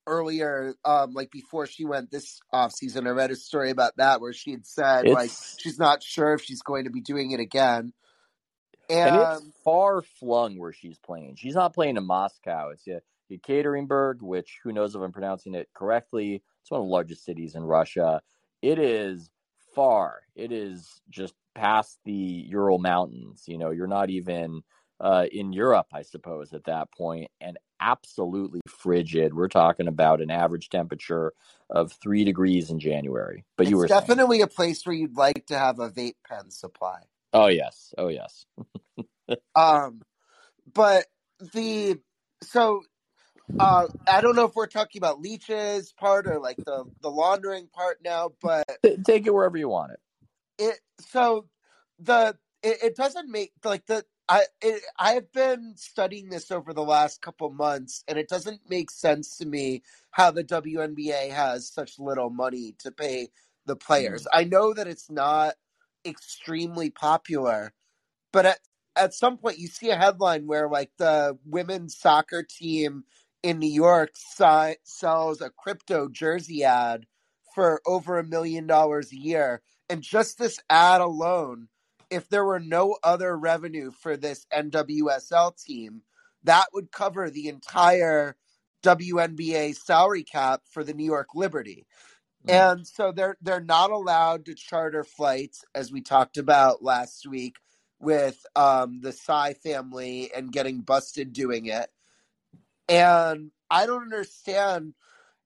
[0.06, 3.06] earlier, um, like before she went this off season.
[3.06, 6.42] I read a story about that where she had said like she's not sure if
[6.42, 7.92] she's going to be doing it again.
[8.90, 11.36] and And, it's far flung where she's playing.
[11.36, 12.70] She's not playing in Moscow.
[12.70, 12.86] It's
[13.30, 16.42] Yekaterinburg, which who knows if I'm pronouncing it correctly.
[16.62, 18.22] It's one of the largest cities in Russia.
[18.60, 19.30] It is
[19.74, 20.20] far.
[20.34, 23.44] It is just past the Ural Mountains.
[23.46, 24.62] You know, you're not even
[25.00, 29.34] uh, in Europe, I suppose, at that point, and absolutely frigid.
[29.34, 31.32] We're talking about an average temperature
[31.68, 33.44] of three degrees in January.
[33.56, 36.16] But you it's were saying, definitely a place where you'd like to have a vape
[36.28, 37.00] pen supply.
[37.32, 38.46] oh yes, oh yes,
[39.54, 40.02] Um,
[40.72, 41.06] but
[41.52, 41.98] the
[42.42, 42.82] so
[43.58, 47.68] uh, I don't know if we're talking about Leitch's part or like the the laundering
[47.68, 48.64] part now, but
[49.04, 50.00] take it wherever you want it.
[50.58, 51.46] it so
[51.98, 56.72] the it, it doesn't make like the I it, I have been studying this over
[56.72, 61.68] the last couple months, and it doesn't make sense to me how the WNBA has
[61.68, 63.28] such little money to pay
[63.66, 64.26] the players.
[64.32, 65.54] I know that it's not
[66.04, 67.72] extremely popular,
[68.32, 68.58] but at
[68.96, 73.04] at some point you see a headline where like the women's soccer team
[73.42, 77.06] in New York si- sells a crypto jersey ad
[77.54, 81.68] for over a million dollars a year, and just this ad alone
[82.12, 86.02] if there were no other revenue for this NWSL team,
[86.44, 88.36] that would cover the entire
[88.84, 91.86] WNBA salary cap for the New York Liberty.
[92.46, 92.74] Mm.
[92.76, 97.56] And so they're they're not allowed to charter flights, as we talked about last week
[97.98, 101.88] with um, the Tsai family and getting busted doing it.
[102.92, 104.92] And I don't understand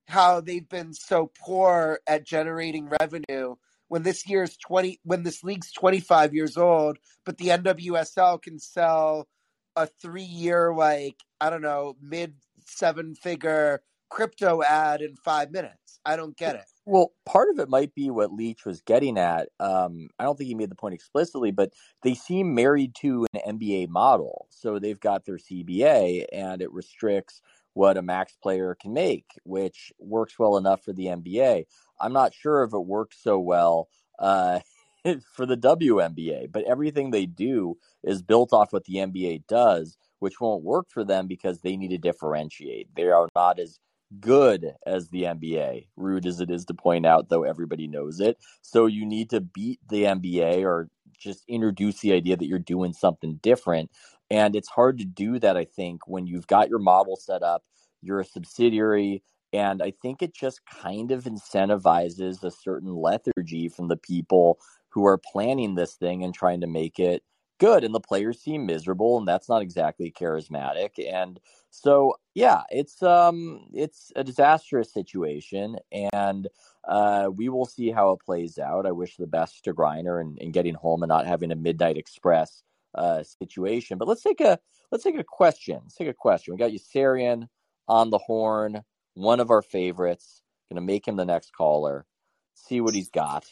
[0.08, 3.54] how they've been so poor at generating revenue
[3.86, 9.28] when this year's 20 when this league's 25 years old but the NWSL can sell
[9.76, 12.34] a 3 year like I don't know mid
[12.66, 16.00] seven figure crypto ad in 5 minutes.
[16.04, 19.48] I don't get it Well, part of it might be what Leitch was getting at.
[19.58, 21.72] Um, I don't think he made the point explicitly, but
[22.02, 24.46] they seem married to an NBA model.
[24.50, 27.42] So they've got their CBA and it restricts
[27.74, 31.66] what a max player can make, which works well enough for the NBA.
[32.00, 33.88] I'm not sure if it works so well
[34.20, 34.60] uh,
[35.34, 40.40] for the WNBA, but everything they do is built off what the NBA does, which
[40.40, 42.94] won't work for them because they need to differentiate.
[42.94, 43.78] They are not as
[44.20, 48.38] good as the NBA, rude as it is to point out, though everybody knows it.
[48.62, 50.88] So you need to beat the NBA or
[51.18, 53.90] just introduce the idea that you're doing something different.
[54.30, 57.64] And it's hard to do that, I think, when you've got your model set up,
[58.02, 59.22] you're a subsidiary.
[59.52, 64.58] And I think it just kind of incentivizes a certain lethargy from the people
[64.90, 67.22] who are planning this thing and trying to make it
[67.58, 67.84] good.
[67.84, 70.90] And the players seem miserable, and that's not exactly charismatic.
[70.98, 71.40] And
[71.82, 76.48] so, yeah, it's um, it's a disastrous situation, and
[76.88, 78.86] uh, we will see how it plays out.
[78.86, 81.98] I wish the best to Griner and, and getting home and not having a midnight
[81.98, 82.62] express
[82.94, 83.98] uh, situation.
[83.98, 84.58] But let's take a
[84.90, 85.80] let's take a question.
[85.82, 86.54] Let's take a question.
[86.54, 87.48] We got Usarian
[87.86, 88.82] on the horn,
[89.14, 90.42] one of our favorites.
[90.70, 92.06] Gonna make him the next caller.
[92.54, 93.44] See what he's got.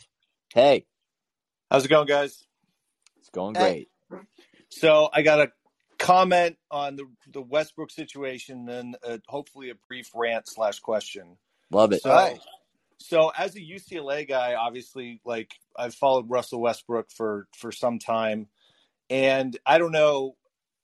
[0.54, 0.86] Hey,
[1.70, 2.44] How's it going, guys?
[3.18, 3.88] it's going Hey.
[4.10, 4.24] great.
[4.70, 5.52] So I got a
[6.04, 11.38] comment on the the Westbrook situation, then uh, hopefully a brief rant slash question.
[11.70, 12.02] Love it.
[12.02, 12.40] So, Right.
[12.98, 18.48] so as a UCLA guy, obviously, like I've followed Russell Westbrook for for some time,
[19.10, 20.36] and I don't know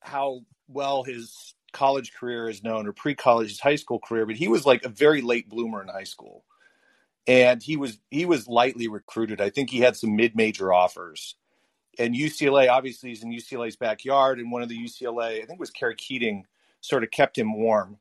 [0.03, 4.49] how well his college career is known or pre-college his high school career, but he
[4.49, 6.45] was like a very late bloomer in high school,
[7.27, 9.41] and he was he was lightly recruited.
[9.41, 11.37] I think he had some mid-major offers,
[12.01, 15.61] and UCLA obviously is in UCLA's backyard, and one of the UCLA I think it
[15.61, 16.47] was Kerry Keating
[16.81, 17.99] sort of kept him warm.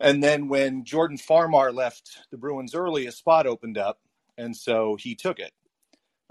[0.00, 4.00] And then when Jordan Farmar left the Bruins early, a spot opened up,
[4.36, 5.52] and so he took it.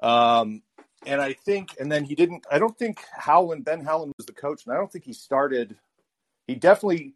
[0.02, 0.62] Um,
[1.06, 2.46] and I think, and then he didn't.
[2.52, 5.78] I don't think Howland Ben Howland was the coach, and I don't think he started.
[6.46, 7.14] He definitely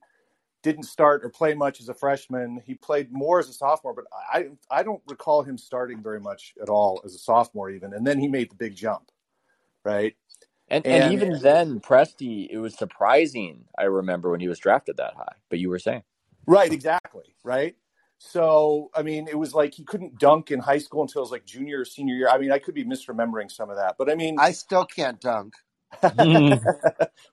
[0.63, 2.61] didn't start or play much as a freshman.
[2.65, 6.53] He played more as a sophomore, but I I don't recall him starting very much
[6.61, 7.93] at all as a sophomore even.
[7.93, 9.11] And then he made the big jump,
[9.83, 10.15] right?
[10.67, 13.65] And, and, and even then, Presti, it was surprising.
[13.77, 15.35] I remember when he was drafted that high.
[15.49, 16.03] But you were saying,
[16.47, 16.71] right?
[16.71, 17.75] Exactly, right.
[18.19, 21.45] So, I mean, it was like he couldn't dunk in high school until his like
[21.45, 22.29] junior or senior year.
[22.29, 25.19] I mean, I could be misremembering some of that, but I mean, I still can't
[25.19, 25.55] dunk.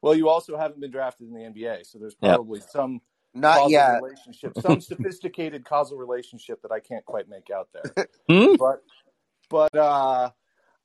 [0.03, 2.71] well, you also haven't been drafted in the NBA, so there's probably yep.
[2.71, 3.01] some
[3.35, 8.09] not yet relationship, some sophisticated causal relationship that I can't quite make out there.
[8.29, 8.57] Hmm?
[8.57, 8.83] but,
[9.49, 10.31] but uh,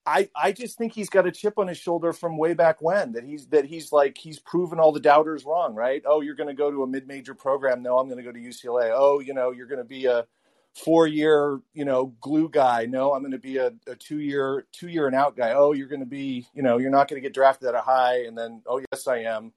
[0.05, 3.13] I I just think he's got a chip on his shoulder from way back when
[3.13, 6.01] that he's that he's like he's proven all the doubters wrong, right?
[6.05, 7.81] Oh, you're going to go to a mid-major program.
[7.81, 8.91] No, I'm going to go to UCLA.
[8.93, 10.25] Oh, you know, you're going to be a
[10.73, 12.85] four-year, you know, glue guy.
[12.85, 15.53] No, I'm going to be a, a two-year two-year and out guy.
[15.53, 17.81] Oh, you're going to be, you know, you're not going to get drafted at a
[17.81, 19.53] high and then oh, yes, I am.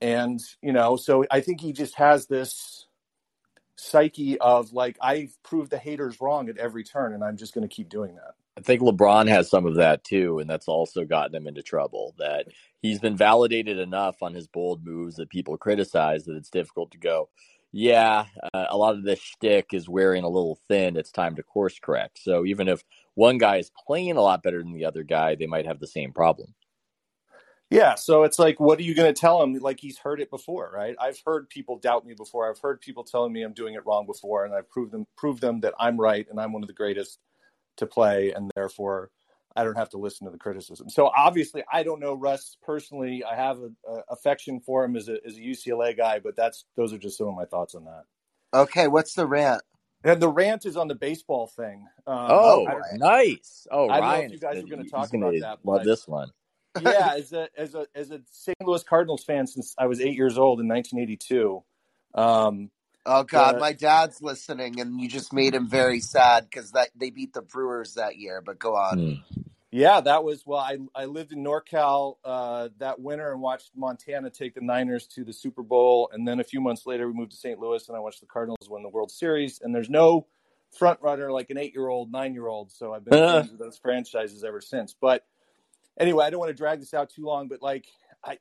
[0.00, 2.86] And, you know, so I think he just has this
[3.76, 7.66] psyche of like I've proved the haters wrong at every turn and I'm just going
[7.66, 8.34] to keep doing that.
[8.56, 12.14] I think LeBron has some of that too, and that's also gotten him into trouble.
[12.18, 12.46] That
[12.82, 16.98] he's been validated enough on his bold moves that people criticize that it's difficult to
[16.98, 17.28] go.
[17.72, 20.96] Yeah, uh, a lot of this shtick is wearing a little thin.
[20.96, 22.20] It's time to course correct.
[22.22, 25.46] So even if one guy is playing a lot better than the other guy, they
[25.46, 26.54] might have the same problem.
[27.70, 29.54] Yeah, so it's like, what are you going to tell him?
[29.54, 30.94] Like he's heard it before, right?
[31.00, 32.48] I've heard people doubt me before.
[32.48, 35.40] I've heard people telling me I'm doing it wrong before, and I've proved them proved
[35.40, 37.18] them that I'm right and I'm one of the greatest
[37.76, 39.10] to play, and therefore
[39.56, 40.88] I don't have to listen to the criticism.
[40.90, 43.22] So obviously, I don't know Russ personally.
[43.24, 46.64] I have a, a affection for him as a, as a UCLA guy, but that's
[46.76, 48.04] those are just some of my thoughts on that.
[48.52, 49.62] Okay, what's the rant?
[50.02, 51.86] And the rant is on the baseball thing.
[52.06, 53.66] Um, oh, nice!
[53.70, 55.58] Oh, I don't Ryan, know if you guys are going to talk about that.
[55.64, 56.30] Love this one.
[56.80, 58.56] yeah, as a as a as a St.
[58.60, 61.62] Louis Cardinals fan since I was eight years old in 1982.
[62.14, 62.70] Um,
[63.06, 67.10] Oh God, my dad's listening, and you just made him very sad because that they
[67.10, 68.42] beat the Brewers that year.
[68.44, 68.98] But go on.
[68.98, 69.22] Mm.
[69.70, 70.60] Yeah, that was well.
[70.60, 75.24] I I lived in NorCal uh, that winter and watched Montana take the Niners to
[75.24, 77.58] the Super Bowl, and then a few months later we moved to St.
[77.58, 79.60] Louis and I watched the Cardinals win the World Series.
[79.60, 80.26] And there's no
[80.78, 83.58] front runner like an eight year old, nine year old, so I've been fans of
[83.58, 84.94] those franchises ever since.
[84.98, 85.26] But
[85.98, 87.86] anyway, I don't want to drag this out too long, but like
[88.24, 88.38] I,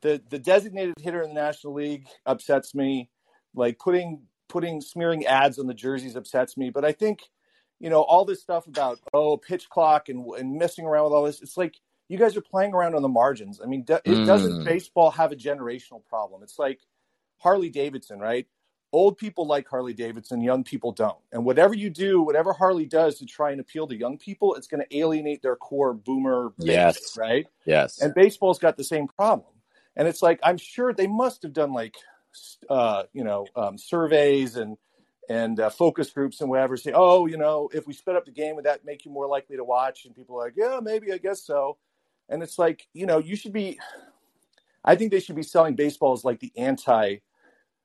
[0.00, 3.10] the the designated hitter in the National League upsets me
[3.54, 6.70] like putting putting smearing ads on the jerseys upsets me.
[6.70, 7.22] But I think
[7.80, 11.24] you know all this stuff about oh pitch clock and and messing around with all
[11.24, 11.42] this.
[11.42, 11.76] It's like
[12.08, 13.60] you guys are playing around on the margins.
[13.62, 14.26] I mean, it mm.
[14.26, 16.42] doesn't baseball have a generational problem?
[16.42, 16.80] It's like
[17.38, 18.46] Harley Davidson, right?
[18.92, 21.18] Old people like Harley Davidson, young people don't.
[21.32, 24.68] And whatever you do, whatever Harley does to try and appeal to young people, it's
[24.68, 27.16] going to alienate their core boomer base, yes.
[27.16, 27.46] right?
[27.64, 28.00] Yes.
[28.00, 29.50] And baseball's got the same problem.
[29.96, 31.96] And it's like I'm sure they must have done like
[32.68, 34.76] uh, you know um, surveys and
[35.28, 38.30] and uh, focus groups and whatever say, oh, you know, if we sped up the
[38.30, 40.04] game, would that make you more likely to watch?
[40.04, 41.78] And people are like, yeah, maybe, I guess so.
[42.28, 43.78] And it's like, you know, you should be.
[44.84, 47.16] I think they should be selling baseball as like the anti.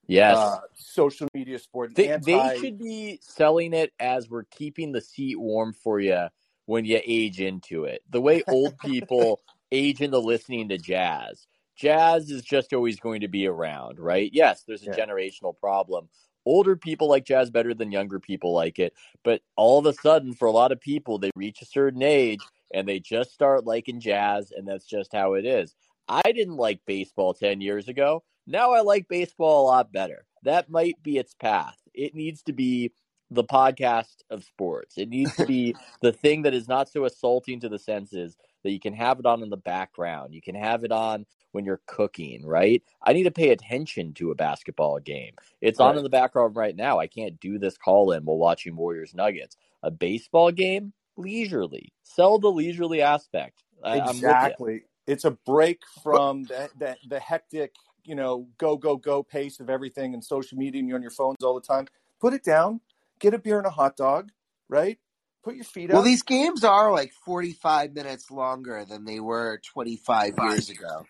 [0.07, 0.37] Yes.
[0.37, 1.93] Uh, social media sport.
[1.95, 2.31] They, anti...
[2.31, 6.27] they should be selling it as we're keeping the seat warm for you
[6.65, 8.01] when you age into it.
[8.09, 11.47] The way old people age into listening to jazz
[11.79, 14.29] jazz is just always going to be around, right?
[14.33, 15.05] Yes, there's a yeah.
[15.05, 16.09] generational problem.
[16.45, 20.33] Older people like jazz better than younger people like it, but all of a sudden,
[20.33, 22.39] for a lot of people, they reach a certain age
[22.73, 25.75] and they just start liking jazz, and that's just how it is.
[26.07, 28.23] I didn't like baseball 10 years ago.
[28.47, 30.25] Now I like baseball a lot better.
[30.43, 31.77] That might be its path.
[31.93, 32.91] It needs to be
[33.31, 34.97] the podcast of sports.
[34.97, 38.71] It needs to be the thing that is not so assaulting to the senses that
[38.71, 40.33] you can have it on in the background.
[40.33, 42.83] You can have it on when you're cooking, right?
[43.01, 45.33] I need to pay attention to a basketball game.
[45.61, 45.87] It's right.
[45.87, 46.99] on in the background right now.
[46.99, 49.57] I can't do this call in while watching Warriors Nuggets.
[49.81, 51.93] A baseball game, leisurely.
[52.03, 53.63] Sell the leisurely aspect.
[53.83, 54.83] Exactly.
[55.07, 59.69] It's a break from the, the, the hectic, you know, go, go, go pace of
[59.69, 61.87] everything and social media and you're on your phones all the time.
[62.19, 62.81] Put it down,
[63.19, 64.29] get a beer and a hot dog,
[64.67, 64.99] right?
[65.43, 70.35] Put your feet Well, these games are like 45 minutes longer than they were 25
[70.43, 71.05] years ago.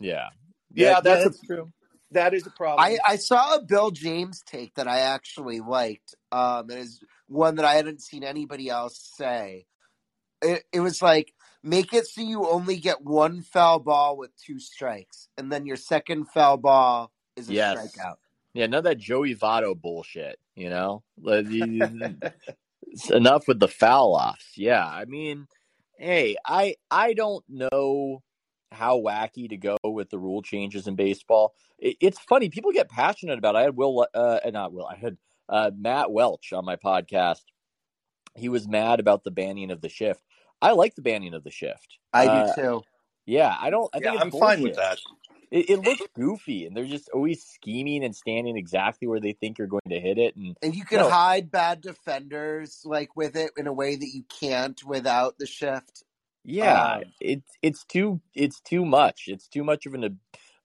[0.00, 0.28] Yeah.
[0.72, 1.72] Yeah, that's a- that's true.
[2.10, 2.86] that is a problem.
[2.86, 6.14] I, I saw a Bill James take that I actually liked.
[6.32, 9.66] Um, it is one that I hadn't seen anybody else say.
[10.42, 14.58] It, it was like make it so you only get one foul ball with two
[14.60, 17.76] strikes, and then your second foul ball is a Yes.
[17.76, 18.16] strikeout.
[18.52, 21.02] Yeah, none of that Joey Votto bullshit, you know?
[22.96, 24.56] Like, you- it's enough with the foul offs.
[24.56, 25.46] Yeah, I mean,
[25.98, 28.22] hey, I I don't know
[28.72, 31.54] how wacky to go with the rule changes in baseball.
[31.78, 33.54] It, it's funny, people get passionate about.
[33.54, 33.58] It.
[33.58, 35.16] I had Will, uh, not Will, I had
[35.48, 37.42] uh, Matt Welch on my podcast.
[38.34, 40.22] He was mad about the banning of the shift.
[40.60, 41.98] I like the banning of the shift.
[42.12, 42.82] I Uh, do too.
[43.26, 43.90] Yeah, I don't.
[43.94, 44.98] I yeah, think it's I'm fine with that.
[45.50, 49.58] It, it looks goofy, and they're just always scheming and standing exactly where they think
[49.58, 50.36] you're going to hit it.
[50.36, 51.10] And And you can no.
[51.10, 56.04] hide bad defenders like with it in a way that you can't without the shift.
[56.44, 59.24] yeah, Um, it's it's too it's too much.
[59.26, 60.18] It's too much of an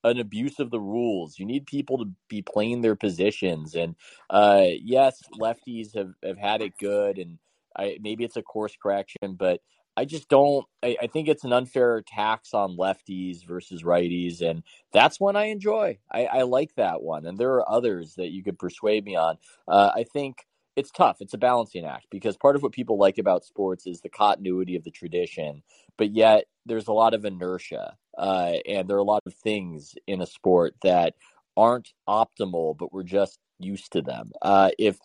[0.04, 1.38] an abuse of the rules.
[1.38, 3.76] You need people to be playing their positions.
[3.76, 3.96] And
[4.30, 7.38] uh, yes, lefties have, have had it good, and
[7.76, 9.62] I, maybe it's a course correction, but
[9.98, 10.66] I just don't.
[10.82, 14.64] I, I think it's an unfair tax on lefties versus righties, and
[14.94, 16.00] that's one I enjoy.
[16.12, 19.38] I, I like that one, and there are others that you could persuade me on.
[19.68, 21.18] Uh, I think it's tough.
[21.20, 24.76] It's a balancing act because part of what people like about sports is the continuity
[24.76, 25.64] of the tradition,
[25.98, 29.96] but yet there's a lot of inertia, uh, and there are a lot of things
[30.08, 31.16] in a sport that
[31.58, 34.32] aren't optimal, but we're just used to them.
[34.42, 34.98] Uh, if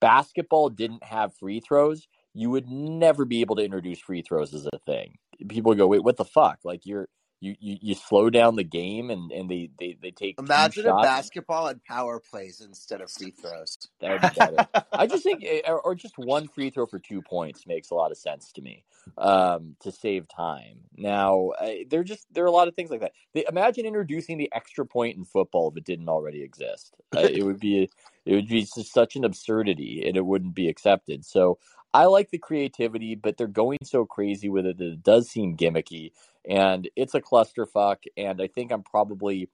[0.00, 4.66] basketball didn't have free throws, you would never be able to introduce free throws as
[4.66, 5.18] a thing.
[5.48, 7.08] People go, "Wait, what the fuck?" Like you're
[7.44, 10.94] you you, you slow down the game, and and they they they take Imagine a
[10.96, 13.78] basketball and power plays instead of free throws.
[14.00, 14.86] That would be better.
[14.92, 17.94] I just think, eh, or, or just one free throw for two points makes a
[17.94, 18.84] lot of sense to me
[19.16, 20.80] um, to save time.
[20.96, 21.52] Now,
[21.88, 23.12] there just there are a lot of things like that.
[23.32, 26.96] They, imagine introducing the extra point in football if it didn't already exist.
[27.16, 27.88] Uh, it would be
[28.26, 31.24] it would be just such an absurdity, and it wouldn't be accepted.
[31.24, 31.58] So
[31.94, 35.56] I like the creativity, but they're going so crazy with it that it does seem
[35.56, 36.12] gimmicky,
[36.48, 37.98] and it's a clusterfuck.
[38.18, 39.50] And I think I'm probably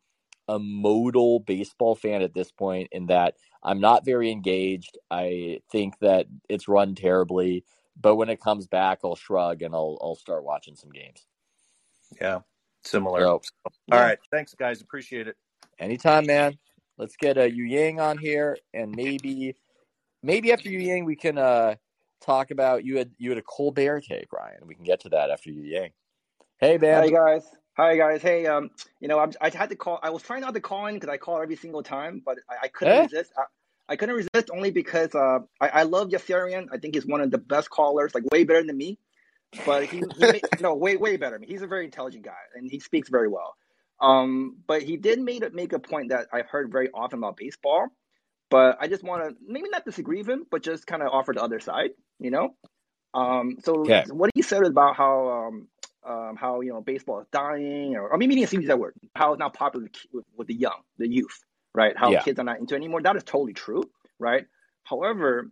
[0.48, 4.98] a modal baseball fan at this point in that I'm not very engaged.
[5.10, 7.64] I think that it's run terribly,
[8.00, 11.26] but when it comes back, I'll shrug and I'll I'll start watching some games.
[12.20, 12.40] yeah,
[12.84, 13.20] similar.
[13.20, 13.42] So,
[13.92, 14.00] All yeah.
[14.00, 15.36] right, thanks guys, appreciate it.
[15.80, 16.58] anytime, man.
[16.98, 19.56] Let's get a Yu Yang on here, and maybe
[20.22, 21.76] maybe after Yu Yang we can uh
[22.20, 24.66] talk about you had you had a Colbert take, Ryan.
[24.66, 25.90] We can get to that after Yu Yang.
[26.58, 27.02] Hey, man.
[27.02, 27.44] Hi guys.
[27.76, 28.22] Hi guys.
[28.22, 29.98] Hey, um, you know, I'm, I had to call.
[30.02, 32.66] I was trying not to call in because I call every single time, but I,
[32.66, 33.02] I couldn't Eh?
[33.04, 33.32] resist.
[33.36, 33.44] I,
[33.88, 36.68] I couldn't resist only because uh, I, I love Yassarian.
[36.72, 38.98] I think he's one of the best callers, like way better than me.
[39.66, 41.36] But he, he no way way better.
[41.36, 41.46] than me.
[41.48, 43.54] He's a very intelligent guy and he speaks very well.
[44.00, 47.88] Um, but he did make make a point that I've heard very often about baseball.
[48.50, 51.32] But I just want to maybe not disagree with him, but just kind of offer
[51.32, 51.90] the other side.
[52.20, 52.54] You know.
[53.12, 54.04] Um, so Okay.
[54.10, 55.68] what he said about how um,
[56.06, 58.94] um, how you know baseball is dying, or, maybe he didn't use that word.
[59.14, 61.44] How it's not popular with, with, the young, the youth,
[61.74, 61.96] right?
[61.96, 62.20] How Yeah.
[62.20, 63.02] kids are not into it anymore.
[63.02, 63.82] That is totally true,
[64.18, 64.46] right?
[64.84, 65.50] However,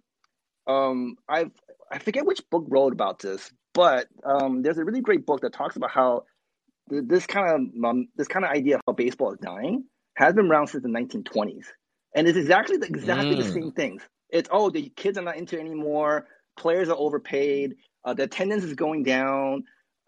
[0.67, 1.51] um, I've
[1.91, 5.53] I forget which book wrote about this, but um, there's a really great book that
[5.53, 6.25] talks about how
[6.91, 9.85] th- this kind of um, this kind of idea of how baseball is dying
[10.17, 11.67] has been around since the 1920s,
[12.15, 13.53] and it's exactly the, exactly the Mm.
[13.53, 14.03] same things.
[14.31, 16.27] It's oh the kids are not into it anymore.
[16.59, 17.77] Players are overpaid.
[18.05, 19.65] Uh, the attendance is going down.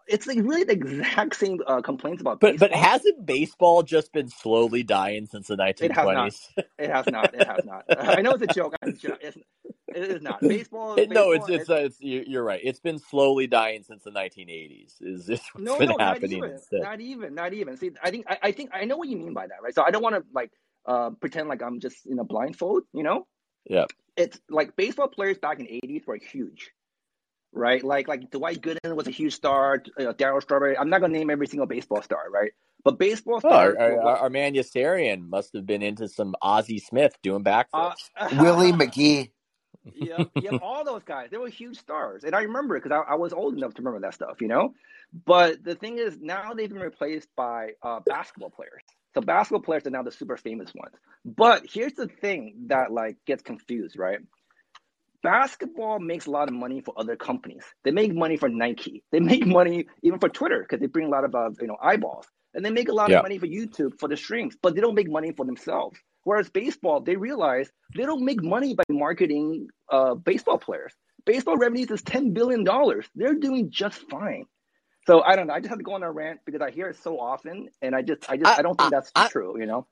[0.07, 4.29] It's like really the exact same uh, complaints about But but hasn't baseball just been
[4.29, 6.33] slowly dying since the It has not.
[6.33, 6.39] 1920s?
[6.79, 7.35] It has not.
[7.35, 7.85] It has not.
[7.97, 8.75] I know it's a joke.
[8.83, 9.37] It's, it's,
[9.95, 10.41] it is not.
[10.41, 10.95] Baseball.
[10.97, 12.61] It- no, it's baseball it's uh, it's you- you're right.
[12.63, 14.95] It's been slowly dying since the 1980s.
[15.01, 16.51] Is this what's no, been no, not happening even.
[16.51, 16.81] instead?
[16.81, 17.35] Not even.
[17.35, 17.77] Not even.
[17.77, 19.75] See, I think I, I think I know what you mean by that, right?
[19.75, 20.51] So I don't want to like
[20.85, 22.83] uh pretend like I'm just in a blindfold.
[22.93, 23.27] You know,
[23.69, 23.85] Yeah.
[24.17, 26.71] It's like baseball players back in the 80s were huge.
[27.53, 29.83] Right, like like Dwight Gooden was a huge star.
[29.99, 30.77] Uh, Darryl Strawberry.
[30.77, 32.51] I'm not gonna name every single baseball star, right?
[32.85, 33.77] But baseball Oh, our, stars.
[33.77, 38.09] our, our, our man Yassarian must have been into some Ozzie Smith doing backflips.
[38.15, 39.31] uh, Willie McGee.
[39.93, 41.27] yep, yep, all those guys.
[41.29, 43.81] They were huge stars, and I remember it because I, I was old enough to
[43.81, 44.73] remember that stuff, you know.
[45.25, 48.81] But the thing is, now they've been replaced by uh, basketball players.
[49.13, 50.95] So basketball players are now the super famous ones.
[51.25, 54.19] But here's the thing that like gets confused, right?
[55.23, 57.63] Basketball makes a lot of money for other companies.
[57.83, 59.03] They make money for Nike.
[59.11, 61.77] They make money even for Twitter because they bring a lot of uh, you know
[61.81, 63.17] eyeballs, and they make a lot Yeah.
[63.17, 64.55] of money for YouTube for the streams.
[64.61, 65.99] But they don't make money for themselves.
[66.23, 70.93] Whereas baseball, they realize they don't make money by marketing uh, baseball players.
[71.25, 73.05] Baseball revenues is ten billion dollars.
[73.15, 74.45] They're doing just fine.
[75.07, 75.53] So I don't know.
[75.53, 77.95] I just have to go on a rant because I hear it so often, and
[77.95, 79.59] I just, I just, I, I don't think that's I, true.
[79.59, 79.87] You know.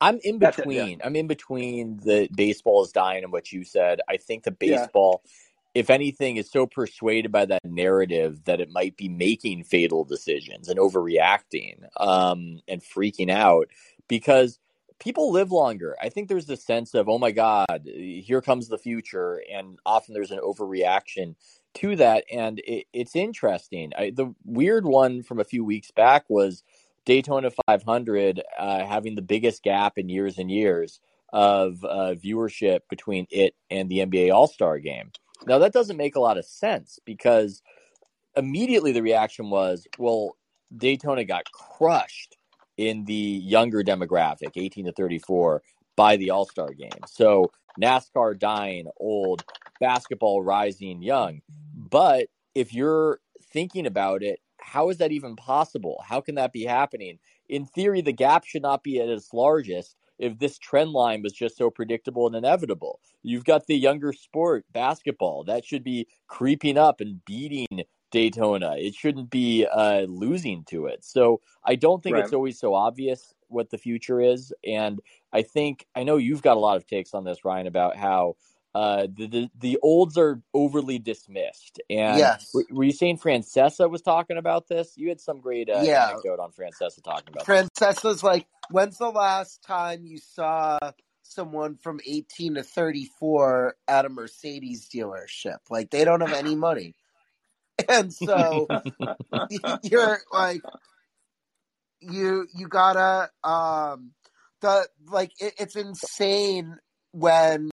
[0.00, 0.76] I'm in between.
[0.76, 1.06] It, yeah.
[1.06, 4.00] I'm in between the baseball is dying and what you said.
[4.08, 5.80] I think the baseball, yeah.
[5.80, 10.68] if anything, is so persuaded by that narrative that it might be making fatal decisions
[10.68, 13.68] and overreacting um, and freaking out
[14.08, 14.58] because
[14.98, 15.96] people live longer.
[16.00, 19.42] I think there's this sense of, oh my God, here comes the future.
[19.52, 21.34] And often there's an overreaction
[21.74, 22.24] to that.
[22.32, 23.92] And it, it's interesting.
[23.96, 26.62] I, the weird one from a few weeks back was
[27.04, 31.00] Daytona 500 uh, having the biggest gap in years and years
[31.32, 35.10] of uh, viewership between it and the NBA All Star game.
[35.46, 37.62] Now, that doesn't make a lot of sense because
[38.36, 40.36] immediately the reaction was, well,
[40.76, 42.36] Daytona got crushed
[42.76, 45.62] in the younger demographic, 18 to 34,
[45.96, 46.90] by the All Star game.
[47.06, 47.50] So
[47.80, 49.44] NASCAR dying old,
[49.80, 51.42] basketball rising young.
[51.94, 52.26] But
[52.56, 53.20] if you're
[53.52, 56.02] thinking about it, how is that even possible?
[56.04, 57.20] How can that be happening?
[57.48, 61.32] In theory, the gap should not be at its largest if this trend line was
[61.32, 62.98] just so predictable and inevitable.
[63.22, 68.74] You've got the younger sport, basketball, that should be creeping up and beating Daytona.
[68.76, 71.04] It shouldn't be uh, losing to it.
[71.04, 72.24] So I don't think right.
[72.24, 74.52] it's always so obvious what the future is.
[74.66, 74.98] And
[75.32, 78.34] I think I know you've got a lot of takes on this, Ryan, about how
[78.74, 81.80] uh, the, the, the olds are overly dismissed.
[81.88, 82.50] And yes.
[82.52, 84.94] were, were, you saying Francesa was talking about this?
[84.96, 86.10] You had some great uh, yeah.
[86.10, 87.46] anecdote on Francesa talking about.
[87.46, 88.22] Francesa's this.
[88.24, 90.78] like, when's the last time you saw
[91.22, 95.58] someone from 18 to 34 at a Mercedes dealership?
[95.70, 96.94] Like, they don't have any money,
[97.88, 98.66] and so
[99.82, 100.62] you're like,
[102.00, 104.12] you you gotta um
[104.60, 106.76] the like it, it's insane
[107.12, 107.70] when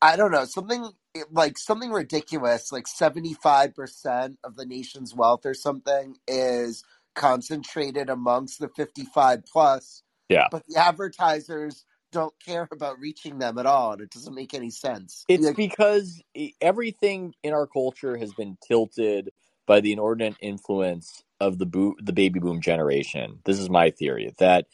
[0.00, 5.54] I don't know, something eh, like something ridiculous, like 75% of the nation's wealth or
[5.54, 10.02] something is concentrated amongst the 55 plus.
[10.28, 10.48] Yeah.
[10.50, 14.70] But the advertisers don't care about reaching them at all, and it doesn't make any
[14.70, 15.24] sense.
[15.28, 16.22] It's like, because
[16.60, 19.30] everything in our culture has been tilted
[19.66, 23.38] by the inordinate influence of the bo- the baby boom generation.
[23.44, 24.66] This is my theory that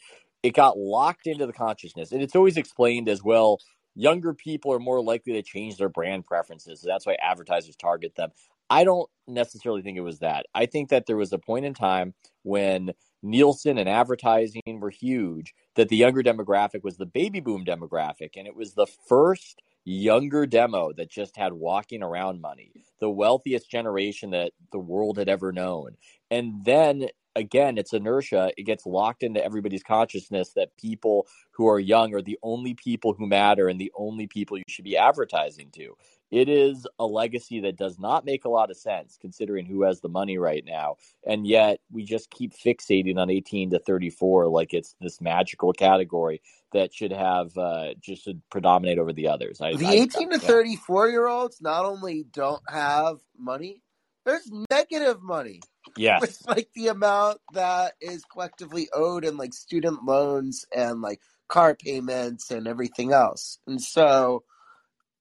[0.43, 3.59] it got locked into the consciousness, and it's always explained as well
[3.99, 6.79] younger people are more likely to change their brand preferences.
[6.79, 8.31] So that's why advertisers target them.
[8.69, 10.45] I don't necessarily think it was that.
[10.55, 15.53] I think that there was a point in time when Nielsen and advertising were huge,
[15.75, 18.37] that the younger demographic was the baby boom demographic.
[18.37, 22.71] And it was the first younger demo that just had walking around money,
[23.01, 25.97] the wealthiest generation that the world had ever known.
[26.31, 28.51] And then again, it's inertia.
[28.57, 33.13] It gets locked into everybody's consciousness that people who are young are the only people
[33.13, 35.95] who matter and the only people you should be advertising to.
[36.31, 39.99] It is a legacy that does not make a lot of sense considering who has
[39.99, 40.97] the money right now.
[41.25, 46.41] And yet we just keep fixating on 18 to 34 like it's this magical category
[46.71, 49.59] that should have uh, just should predominate over the others.
[49.59, 53.81] I, the I, 18 I, to 34 year olds not only don't have money,
[54.25, 55.61] there's negative money.
[56.03, 56.21] Yes.
[56.21, 61.19] With like the amount that is collectively owed in like student loans and like
[61.49, 63.59] car payments and everything else.
[63.67, 64.43] And so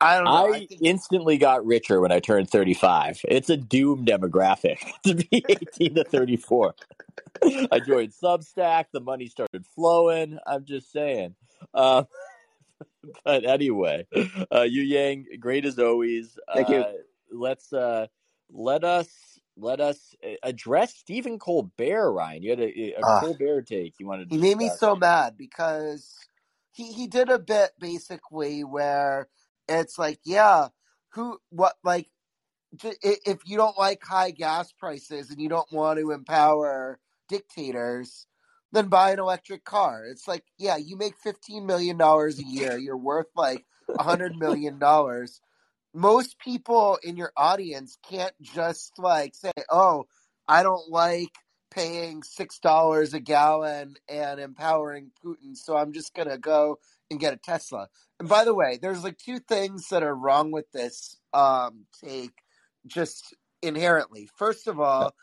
[0.01, 0.31] I don't know.
[0.31, 0.81] I, I think...
[0.83, 3.23] instantly got richer when I turned 35.
[3.27, 6.75] It's a doom demographic to be 18 to 34.
[7.73, 8.87] I joined Substack.
[8.93, 10.39] The money started flowing.
[10.47, 11.35] I'm just saying.
[11.75, 12.05] Uh,
[13.25, 14.07] but anyway,
[14.55, 16.39] uh, Yu Yang, great as always.
[16.55, 16.77] Thank you.
[16.77, 16.93] Uh,
[17.33, 18.07] let's uh,
[18.51, 19.09] let us
[19.61, 22.13] let us uh, address Stephen Colbert.
[22.13, 23.95] Ryan, you had a, a uh, Colbert take.
[23.99, 24.31] You wanted.
[24.31, 26.15] he made me so mad because
[26.73, 29.29] he he did a bit basically where
[29.69, 30.69] it's like, yeah,
[31.11, 32.09] who what like
[32.83, 38.27] if you don't like high gas prices and you don't want to empower dictators,
[38.73, 40.05] then buy an electric car.
[40.05, 42.77] It's like, yeah, you make fifteen million dollars a year.
[42.77, 43.65] You're worth like
[43.99, 45.41] a hundred million dollars
[45.99, 50.07] most people in your audience can't just like say, "Oh,
[50.47, 51.33] I don't like
[51.71, 56.79] paying six dollars a gallon and empowering Putin, so I'm just gonna go
[57.11, 57.89] and get a Tesla."
[58.21, 62.43] And by the way, there's like two things that are wrong with this um, take,
[62.87, 64.29] just inherently.
[64.37, 65.15] First of all,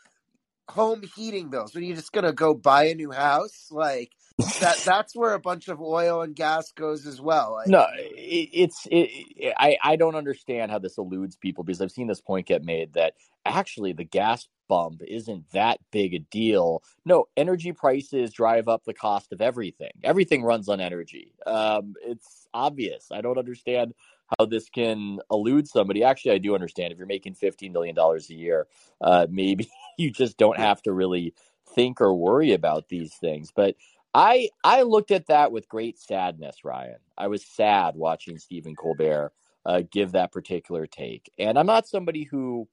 [0.68, 1.74] home heating bills.
[1.74, 5.68] When you're just gonna go buy a new house, like that that's where a bunch
[5.68, 7.52] of oil and gas goes as well.
[7.52, 11.90] Like, no, it, it's it, I I don't understand how this eludes people because I've
[11.90, 13.14] seen this point get made that
[13.46, 16.82] actually the gas bump isn't that big a deal.
[17.04, 19.92] No, energy prices drive up the cost of everything.
[20.02, 21.32] Everything runs on energy.
[21.46, 23.08] Um, it's obvious.
[23.10, 23.94] I don't understand
[24.38, 26.02] how this can elude somebody.
[26.02, 28.66] Actually, I do understand if you're making $15 million a year,
[29.00, 31.34] uh, maybe you just don't have to really
[31.74, 33.52] think or worry about these things.
[33.54, 33.76] But
[34.16, 36.96] I I looked at that with great sadness, Ryan.
[37.18, 39.32] I was sad watching Stephen Colbert
[39.66, 42.66] uh, give that particular take, and I'm not somebody who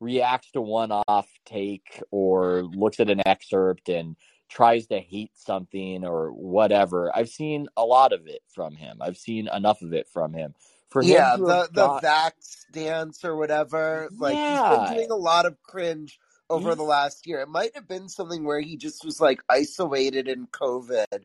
[0.00, 4.16] reacts to one-off take or looks at an excerpt and
[4.48, 7.16] tries to hate something or whatever.
[7.16, 8.98] I've seen a lot of it from him.
[9.00, 10.52] I've seen enough of it from him.
[10.90, 12.02] For yeah, him the the got...
[12.02, 14.08] vax dance or whatever.
[14.18, 14.80] Like yeah.
[14.80, 16.18] he's been doing a lot of cringe
[16.52, 16.76] over He's...
[16.76, 17.40] the last year.
[17.40, 21.24] It might have been something where he just was like isolated in COVID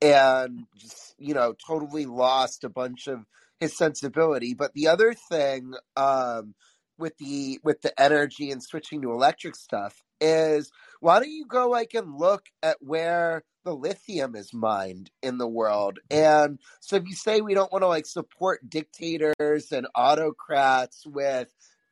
[0.00, 3.24] and just, you know, totally lost a bunch of
[3.58, 4.54] his sensibility.
[4.54, 6.54] But the other thing, um,
[6.98, 10.70] with the with the energy and switching to electric stuff is
[11.00, 15.46] why don't you go like and look at where the lithium is mined in the
[15.46, 21.06] world and so if you say we don't want to like support dictators and autocrats
[21.06, 21.48] with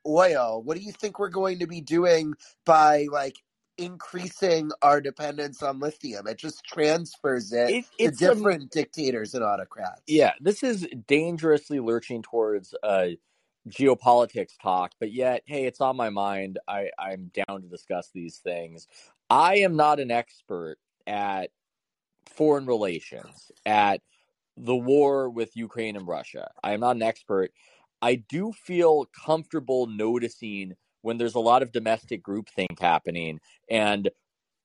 [0.06, 2.32] oil what do you think we're going to be doing
[2.64, 3.36] by like
[3.78, 9.44] increasing our dependence on lithium it just transfers it, it to different a, dictators and
[9.44, 13.08] autocrats yeah this is dangerously lurching towards uh
[13.68, 16.58] geopolitics talk, but yet, hey, it's on my mind.
[16.68, 18.86] I, I'm down to discuss these things.
[19.28, 20.76] I am not an expert
[21.06, 21.50] at
[22.26, 24.02] foreign relations, at
[24.56, 26.50] the war with Ukraine and Russia.
[26.62, 27.52] I am not an expert.
[28.06, 34.08] I do feel comfortable noticing when there's a lot of domestic groupthink happening and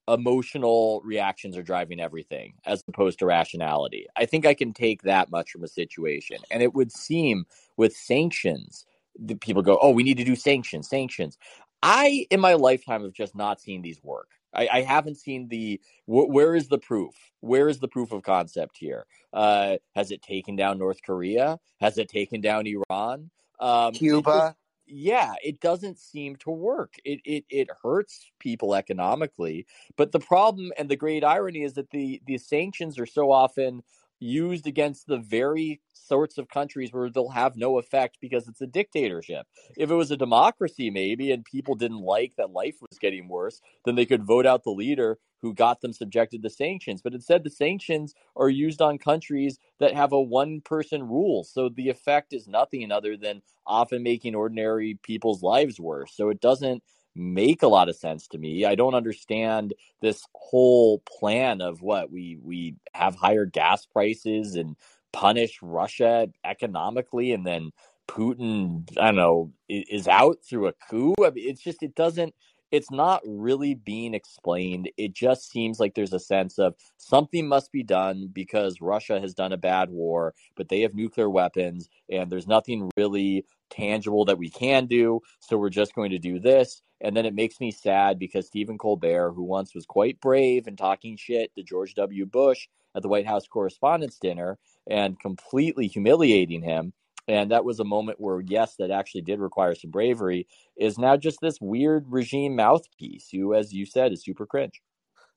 [0.07, 4.05] emotional reactions are driving everything as opposed to rationality.
[4.15, 6.37] I think I can take that much from a situation.
[6.51, 7.45] And it would seem
[7.77, 8.85] with sanctions
[9.19, 11.39] the people go, oh, we need to do sanctions, sanctions.
[11.81, 14.29] I, in my lifetime, have just not seen these work.
[14.53, 15.79] I, I haven't seen the.
[16.05, 17.15] Wh- where is the proof?
[17.39, 19.05] Where is the proof of concept here?
[19.33, 21.59] Uh, has it taken down North Korea?
[21.79, 23.29] Has it taken down Iran?
[23.59, 24.55] Um, Cuba?
[24.57, 24.61] It
[24.93, 26.95] yeah, it doesn't seem to work.
[27.05, 29.65] It, it it hurts people economically.
[29.95, 33.83] But the problem and the great irony is that the the sanctions are so often
[34.21, 38.67] used against the very sorts of countries where they'll have no effect because it's a
[38.67, 39.47] dictatorship.
[39.75, 43.61] If it was a democracy, maybe, and people didn't like that life was getting worse,
[43.85, 47.01] then they could vote out the leader who got them subjected to sanctions.
[47.01, 51.43] But instead, the sanctions are used on countries that have a one person rule.
[51.43, 56.15] So the effect is nothing other than often making ordinary people's lives worse.
[56.15, 56.83] So it doesn't
[57.15, 58.65] make a lot of sense to me.
[58.65, 64.75] I don't understand this whole plan of what we we have higher gas prices and
[65.11, 67.71] punish Russia economically and then
[68.07, 71.15] Putin, I don't know, is out through a coup.
[71.23, 72.33] I mean, it's just, it doesn't,
[72.69, 74.89] it's not really being explained.
[74.97, 79.33] It just seems like there's a sense of something must be done because Russia has
[79.33, 84.37] done a bad war, but they have nuclear weapons and there's nothing really tangible that
[84.37, 85.21] we can do.
[85.39, 86.81] So we're just going to do this.
[87.03, 90.77] And then it makes me sad because Stephen Colbert, who once was quite brave and
[90.77, 92.25] talking shit to George W.
[92.25, 96.93] Bush at the White House Correspondents' Dinner and completely humiliating him,
[97.27, 100.47] and that was a moment where, yes, that actually did require some bravery,
[100.77, 104.81] is now just this weird regime mouthpiece who, as you said, is super cringe.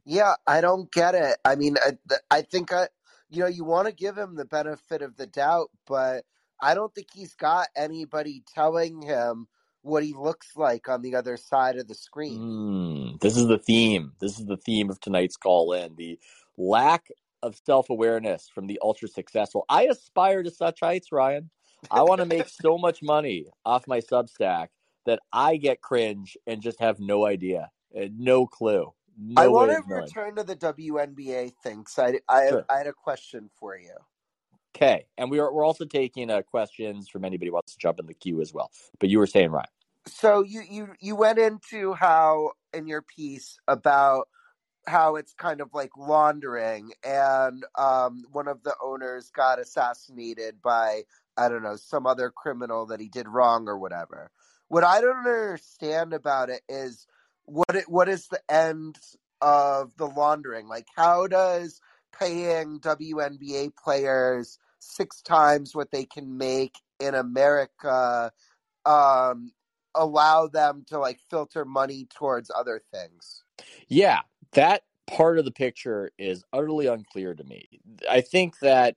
[0.04, 1.38] Yeah, I don't get it.
[1.44, 1.92] I mean, I,
[2.30, 2.88] I think I,
[3.30, 6.24] you know, you want to give him the benefit of the doubt, but
[6.60, 9.46] I don't think he's got anybody telling him
[9.84, 12.40] what he looks like on the other side of the screen.
[12.40, 14.12] Mm, this is the theme.
[14.18, 16.18] This is the theme of tonight's call in the
[16.56, 17.08] lack
[17.42, 19.64] of self awareness from the ultra successful.
[19.68, 21.50] I aspire to such heights, Ryan.
[21.90, 24.68] I want to make so much money off my Substack
[25.04, 28.92] that I get cringe and just have no idea, no clue.
[29.18, 31.84] No I want to return to the WNBA thing.
[31.86, 32.64] So I, I, sure.
[32.70, 33.94] I had a question for you.
[34.76, 38.00] Okay, and we are we're also taking uh, questions from anybody who wants to jump
[38.00, 38.72] in the queue as well.
[38.98, 39.66] But you were saying, Ryan.
[40.06, 44.28] So you you you went into how in your piece about
[44.86, 51.02] how it's kind of like laundering and um, one of the owners got assassinated by
[51.38, 54.30] i don't know some other criminal that he did wrong or whatever
[54.68, 57.06] what i don't understand about it is
[57.46, 58.98] what it what is the end
[59.40, 61.80] of the laundering like how does
[62.18, 68.30] paying WNBA players six times what they can make in America
[68.86, 69.52] um
[69.94, 73.44] allow them to like filter money towards other things
[73.88, 74.20] yeah
[74.52, 77.68] that part of the picture is utterly unclear to me.
[78.10, 78.96] I think that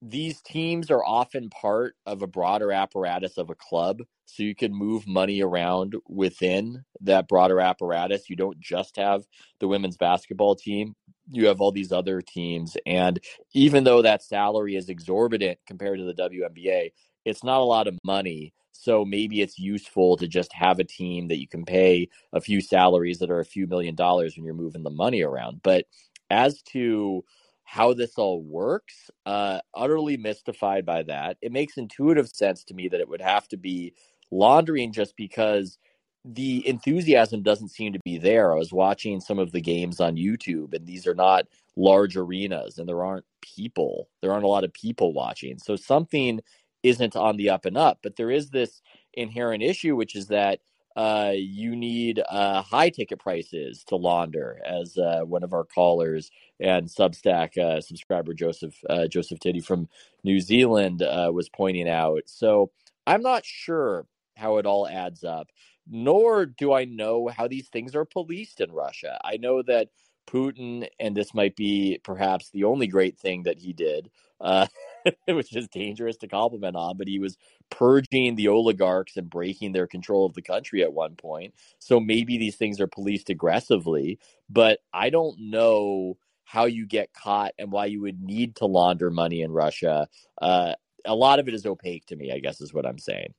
[0.00, 4.02] these teams are often part of a broader apparatus of a club.
[4.26, 8.28] So you can move money around within that broader apparatus.
[8.28, 9.24] You don't just have
[9.60, 10.94] the women's basketball team,
[11.30, 12.76] you have all these other teams.
[12.86, 13.20] And
[13.52, 16.92] even though that salary is exorbitant compared to the WNBA,
[17.24, 18.52] it's not a lot of money.
[18.72, 22.60] So maybe it's useful to just have a team that you can pay a few
[22.60, 25.60] salaries that are a few million dollars when you're moving the money around.
[25.62, 25.86] But
[26.30, 27.24] as to
[27.64, 31.38] how this all works, uh, utterly mystified by that.
[31.40, 33.94] It makes intuitive sense to me that it would have to be
[34.30, 35.78] laundering just because
[36.24, 38.52] the enthusiasm doesn't seem to be there.
[38.52, 41.46] I was watching some of the games on YouTube, and these are not
[41.76, 44.08] large arenas, and there aren't people.
[44.22, 45.58] There aren't a lot of people watching.
[45.58, 46.40] So something
[46.82, 47.98] isn't on the up and up.
[48.02, 48.80] But there is this
[49.12, 50.60] inherent issue, which is that
[50.96, 56.30] uh, you need uh, high ticket prices to launder, as uh, one of our callers
[56.60, 59.88] and Substack uh, subscriber Joseph uh, Joseph Titty from
[60.22, 62.22] New Zealand uh, was pointing out.
[62.26, 62.70] So
[63.06, 64.06] I'm not sure
[64.36, 65.48] how it all adds up
[65.88, 69.18] nor do I know how these things are policed in Russia.
[69.24, 69.88] I know that
[70.26, 74.10] Putin, and this might be perhaps the only great thing that he did,
[74.40, 74.66] uh,
[75.28, 77.36] which is dangerous to compliment on, but he was
[77.70, 81.54] purging the oligarchs and breaking their control of the country at one point.
[81.78, 84.18] So maybe these things are policed aggressively,
[84.48, 89.10] but I don't know how you get caught and why you would need to launder
[89.10, 90.08] money in Russia.
[90.40, 90.74] Uh,
[91.04, 93.34] a lot of it is opaque to me, I guess, is what I'm saying.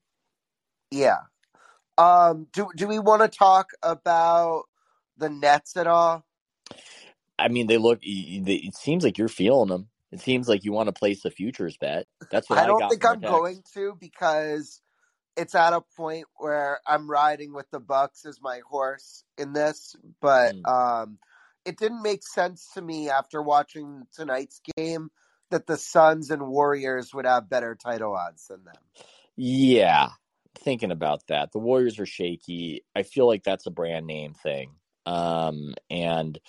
[0.91, 1.17] Yeah,
[1.97, 4.63] um, do do we want to talk about
[5.17, 6.25] the Nets at all?
[7.37, 7.99] I mean, they look.
[8.01, 9.87] It seems like you're feeling them.
[10.11, 12.07] It seems like you want to place a futures bet.
[12.31, 14.81] That's what I, I don't I think I'm going to because
[15.35, 19.95] it's at a point where I'm riding with the Bucks as my horse in this.
[20.21, 20.67] But mm.
[20.67, 21.17] um,
[21.65, 25.09] it didn't make sense to me after watching tonight's game
[25.51, 28.81] that the Suns and Warriors would have better title odds than them.
[29.35, 30.09] Yeah,
[30.57, 31.51] thinking about that.
[31.51, 32.83] The Warriors are shaky.
[32.95, 34.71] I feel like that's a brand name thing.
[35.05, 36.39] Um, and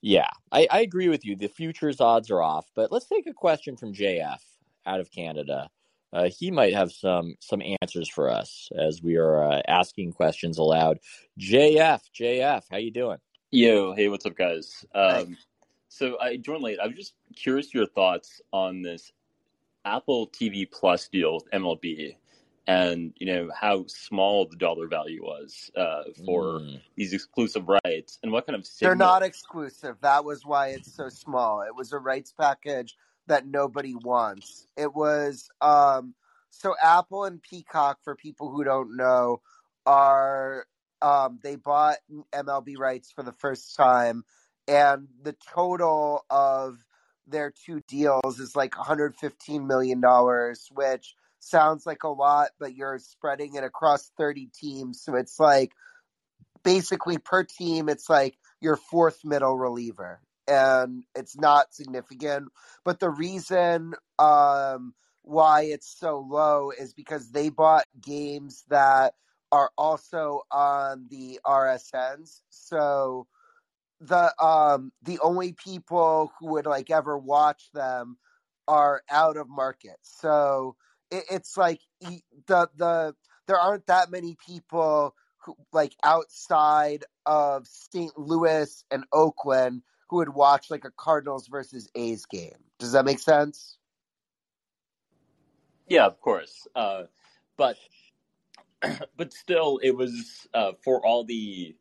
[0.00, 1.36] yeah, I, I agree with you.
[1.36, 4.40] The futures odds are off, but let's take a question from JF
[4.86, 5.68] out of Canada.
[6.12, 10.56] Uh, he might have some some answers for us as we are uh, asking questions
[10.56, 10.98] aloud.
[11.38, 13.18] JF, JF, how you doing?
[13.50, 14.84] Yo, hey, what's up, guys?
[14.94, 15.36] Um,
[15.88, 16.78] so I joined late.
[16.80, 19.12] I was just curious your thoughts on this
[19.84, 22.16] Apple TV Plus deal with MLB
[22.68, 26.80] and you know how small the dollar value was uh, for mm.
[26.96, 28.90] these exclusive rights and what kind of signal...
[28.90, 29.96] they're not exclusive.
[30.02, 31.62] That was why it's so small.
[31.62, 32.94] It was a rights package
[33.26, 34.66] that nobody wants.
[34.76, 36.14] It was um
[36.50, 39.40] so apple and peacock for people who don't know
[39.86, 40.66] are
[41.00, 41.98] um they bought
[42.34, 44.24] mlb rights for the first time
[44.66, 46.84] and the total of
[47.26, 51.14] their two deals is like 115 million dollars which
[51.48, 55.02] sounds like a lot, but you're spreading it across 30 teams.
[55.02, 55.72] So it's like
[56.62, 60.20] basically per team, it's like your fourth middle reliever.
[60.46, 62.48] And it's not significant.
[62.84, 69.14] But the reason um, why it's so low is because they bought games that
[69.52, 72.40] are also on the RSNs.
[72.50, 73.26] So
[74.00, 78.16] the um the only people who would like ever watch them
[78.66, 79.96] are out of market.
[80.02, 80.76] So
[81.10, 83.14] it, it's like the the
[83.46, 88.16] there aren't that many people who like outside of St.
[88.18, 92.56] Louis and Oakland who would watch like a Cardinals versus A's game.
[92.78, 93.76] Does that make sense?
[95.86, 96.66] Yeah, of course.
[96.74, 97.04] Uh,
[97.56, 97.76] but
[99.16, 101.74] but still, it was uh, for all the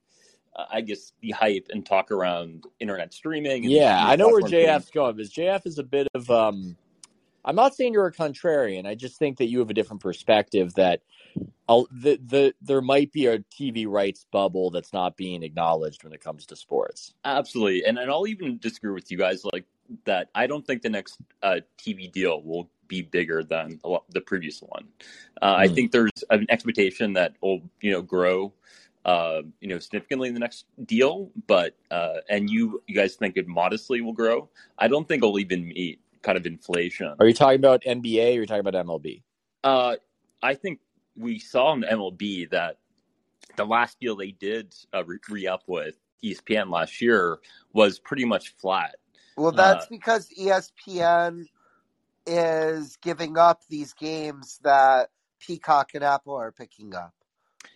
[0.56, 3.64] uh, I guess the hype and talk around internet streaming.
[3.64, 6.78] yeah, I know where JF's going because JF is a bit of um,
[7.48, 8.86] I'm not saying you're a contrarian.
[8.86, 11.02] I just think that you have a different perspective that
[11.70, 16.12] I'll, the, the there might be a TV rights bubble that's not being acknowledged when
[16.12, 17.14] it comes to sports.
[17.24, 19.64] Absolutely, and and I'll even disagree with you guys like
[20.04, 20.30] that.
[20.36, 23.80] I don't think the next uh, TV deal will be bigger than
[24.10, 24.88] the previous one.
[25.42, 25.58] Uh, mm.
[25.58, 25.74] I hmm.
[25.74, 28.54] think there's an expectation that will you know grow.
[29.06, 33.38] Uh, you know, significantly in the next deal, but uh, and you you guys think
[33.38, 34.50] it modestly will grow.
[34.78, 37.16] I don't think it'll even meet kind of inflation.
[37.20, 39.24] Are you talking about NBA or are you talking about MLB?
[39.64, 39.96] Uh,
[40.44, 40.80] I think
[41.16, 42.80] we saw in MLB that
[43.56, 47.40] the last deal they did uh, re up with ESPN last year
[47.72, 48.98] was pretty much flat.
[49.38, 51.46] Well, that's uh, because ESPN
[52.26, 55.10] is giving up these games that
[55.40, 57.14] Peacock and Apple are picking up.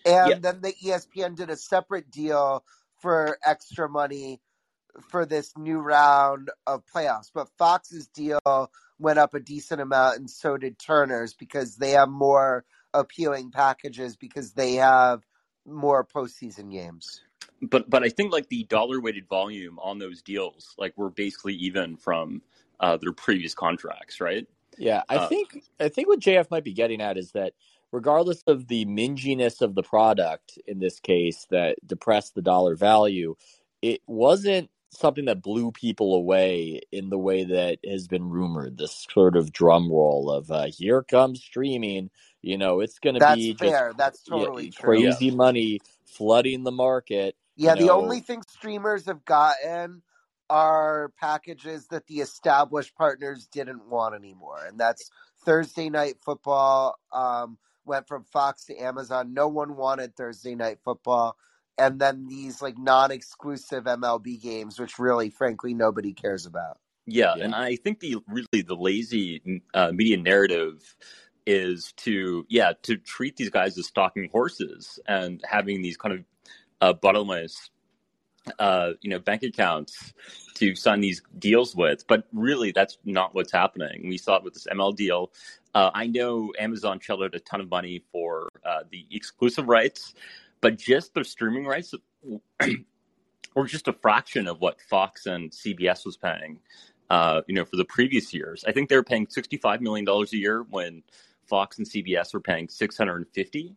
[0.06, 0.39] And yeah.
[0.39, 2.66] then the ESPN did a separate deal
[2.99, 4.41] for extra money
[5.10, 7.32] for this new round of playoffs.
[7.34, 12.10] But Fox's deal went up a decent amount, and so did Turner's because they have
[12.10, 15.26] more appealing packages because they have
[15.66, 17.22] more postseason games.
[17.62, 21.54] But but I think like the dollar weighted volume on those deals, like we're basically
[21.56, 22.42] even from
[22.80, 24.48] uh, their previous contracts, right?
[24.78, 27.54] Yeah, I Uh, think I think what JF might be getting at is that
[27.92, 33.36] regardless of the minginess of the product in this case that depressed the dollar value,
[33.82, 38.78] it wasn't something that blew people away in the way that has been rumored.
[38.80, 42.12] This sort of drum roll of uh, here comes streaming.
[42.44, 43.94] You know, it's going to That's be just fair.
[43.98, 44.76] That's yeah, totally true.
[44.76, 47.36] crazy money flooding the market.
[47.58, 50.04] Yeah, You the only thing streamers have gotten
[50.50, 54.66] are packages that the established partners didn't want anymore.
[54.68, 55.12] And that's
[55.46, 59.36] Thursday night football um, went from Fox to Amazon.
[59.36, 61.38] No one wanted Thursday night football.
[61.78, 66.78] And then these like non-exclusive MLB games, which really, frankly, nobody cares about.
[67.05, 67.45] Yeah, Yeah.
[67.45, 70.95] and I think the really the lazy uh, media narrative
[71.47, 76.26] is to yeah to treat these guys as stalking horses and having these kind of
[76.82, 77.72] uh, bottomless
[78.59, 80.13] uh, you know bank accounts
[80.55, 84.07] to sign these deals with, but really that's not what's happening.
[84.07, 85.32] We saw it with this ML deal.
[85.74, 90.13] Uh, I know Amazon shelled out a ton of money for uh, the exclusive rights,
[90.62, 91.93] but just the streaming rights
[93.55, 96.59] were just a fraction of what Fox and CBS was paying.
[97.09, 100.32] Uh, you know, for the previous years, I think they were paying sixty-five million dollars
[100.32, 101.03] a year when
[101.45, 103.76] Fox and CBS were paying six hundred and fifty.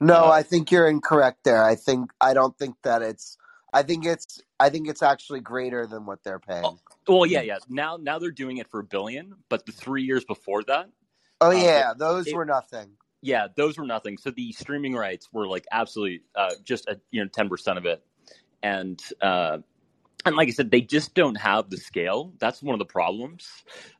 [0.00, 1.64] No, Uh, I think you're incorrect there.
[1.64, 3.38] I think I don't think that it's.
[3.72, 4.40] I think it's.
[4.60, 6.78] I think it's actually greater than what they're paying.
[7.08, 7.58] Well, yeah, yeah.
[7.68, 10.90] Now, now they're doing it for a billion, but the three years before that,
[11.40, 12.90] Oh uh, yeah, those it- were nothing.
[13.24, 14.18] Yeah, those were nothing.
[14.18, 17.86] So the streaming rights were like absolutely uh, just a, you know ten percent of
[17.86, 18.04] it,
[18.62, 19.58] and uh,
[20.26, 22.34] and like I said, they just don't have the scale.
[22.38, 23.48] That's one of the problems.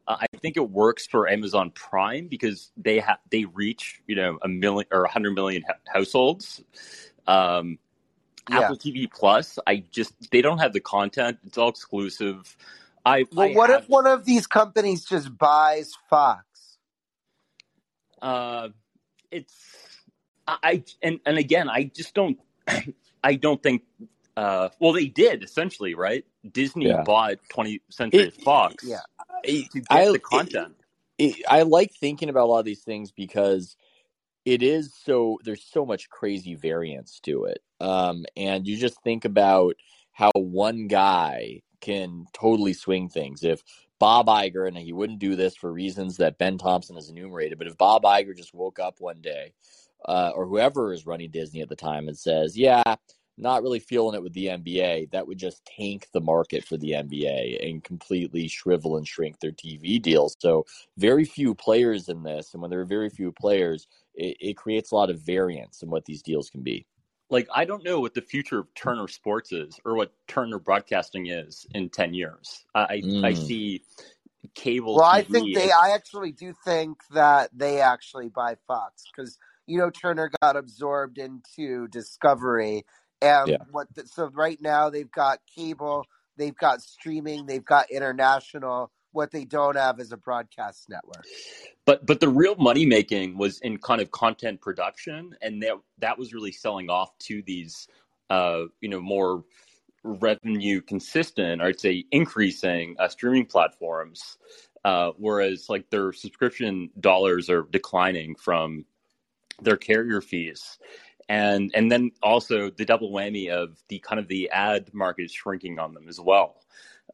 [0.06, 4.38] Uh, I think it works for Amazon Prime because they have they reach you know
[4.42, 6.62] a million or a hundred million ha- households.
[7.26, 7.78] Um,
[8.50, 8.58] Yeah.
[8.58, 11.38] Apple TV Plus, I just they don't have the content.
[11.46, 12.58] It's all exclusive.
[13.06, 16.44] I Well, I what have, if one of these companies just buys Fox?
[18.20, 18.68] Uh,
[19.34, 19.54] it's
[20.46, 22.38] I and and again, I just don't.
[23.24, 23.82] I don't think.
[24.36, 26.24] Uh, well, they did essentially, right?
[26.50, 27.02] Disney Yeah.
[27.04, 28.98] bought 20th Century It- Fox Yeah.
[29.44, 30.74] To get I- the content.
[31.18, 33.76] it, I like thinking about a lot of these things because
[34.44, 37.62] it is so there's so much crazy variance to it.
[37.80, 39.76] Um, and you just think about
[40.12, 43.44] how one guy can totally swing things.
[43.44, 43.62] If
[43.98, 47.66] Bob Iger, and he wouldn't do this for reasons that Ben Thompson has enumerated, but
[47.66, 49.52] if Bob Iger just woke up one day,
[50.06, 52.82] uh, or whoever is running Disney at the time, and says, "Yeah,
[53.36, 56.94] not really feeling it with the NBA," that would just tank the market for the
[56.94, 60.36] NBA and completely shrivel and shrink their TV deals.
[60.40, 60.66] So
[60.96, 64.90] very few players in this, and when there are very few players, it, it creates
[64.90, 66.86] a lot of variance in what these deals can be.
[67.30, 71.26] Like I don't know what the future of Turner Sports is, or what Turner Broadcasting
[71.26, 72.64] is in 10 years.
[72.74, 72.84] I I,
[73.24, 73.36] I Mm.
[73.46, 73.82] see
[74.54, 74.96] cable.
[74.96, 75.64] Well, I think they.
[75.64, 80.56] as- I actually do think that they actually buy Fox because you know Turner got
[80.56, 82.84] absorbed into Discovery,
[83.22, 83.58] and Yeah.
[83.70, 83.88] what.
[83.94, 88.92] The, so right now they've got cable, they've got streaming, they've got international.
[89.14, 91.24] What they don't have is a broadcast network.
[91.86, 96.18] but but the real money making was in kind of content production and that that
[96.18, 97.88] was really selling off to these
[98.30, 99.44] uh you know more
[100.04, 104.38] revenue consistent or i'd say increasing uh, streaming platforms
[104.84, 108.84] uh whereas like their subscription dollars are declining from
[109.62, 110.78] their carrier fees
[111.28, 115.32] and and then also the double whammy of the kind of the ad market is
[115.32, 116.56] shrinking on them as well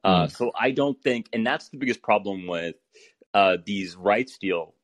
[0.04, 2.76] uh, so I don't think, and that's the biggest problem with
[3.34, 4.74] uh, these rights deal.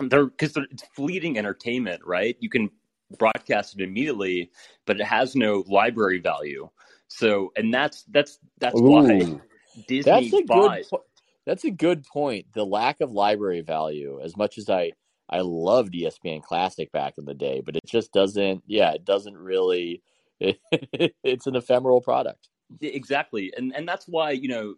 [0.00, 2.36] They're because they're, it's fleeting entertainment, right?
[2.40, 2.70] You can
[3.18, 4.50] broadcast it immediately,
[4.86, 6.68] but it has no library value.
[7.08, 9.18] So, and that's that's that's why
[9.88, 10.76] Disney that's a bought.
[10.78, 10.86] good.
[10.90, 11.04] po-
[11.46, 12.46] That's a good point.
[12.54, 14.92] The lack of library value, as much as I
[15.28, 18.62] I loved ESPN Classic back in the day, but it just doesn't.
[18.66, 20.02] Yeah, it doesn't really.
[20.40, 22.48] it's an ephemeral product.
[22.80, 24.74] Exactly, and and that's why you know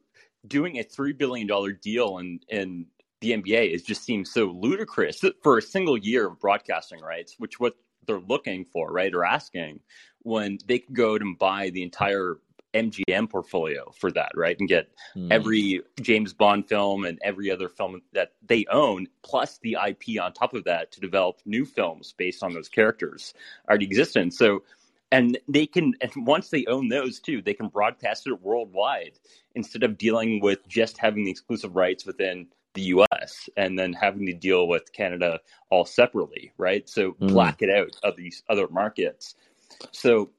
[0.46, 2.86] doing a three billion dollar deal in in
[3.20, 7.60] the NBA is just seems so ludicrous for a single year of broadcasting rights, which
[7.60, 7.76] what
[8.06, 9.78] they're looking for, right, or asking
[10.22, 12.38] when they could go out and buy the entire
[12.74, 15.30] MGM portfolio for that, right, and get Hmm.
[15.30, 20.32] every James Bond film and every other film that they own, plus the IP on
[20.32, 23.34] top of that to develop new films based on those characters
[23.68, 24.34] already existent.
[24.34, 24.62] So,
[25.12, 29.12] and they can, and once they own those too, they can broadcast it worldwide
[29.54, 34.26] instead of dealing with just having the exclusive rights within the US and then having
[34.26, 35.40] to deal with Canada
[35.70, 36.88] all separately, right?
[36.88, 37.28] So, Mm.
[37.34, 39.34] black it out of these other markets.
[39.92, 40.30] So,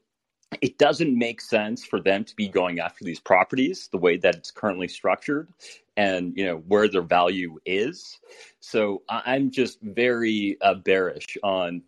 [0.61, 4.35] it doesn't make sense for them to be going after these properties the way that
[4.35, 5.49] it's currently structured
[5.97, 8.19] and you know where their value is
[8.59, 11.81] so i'm just very uh, bearish on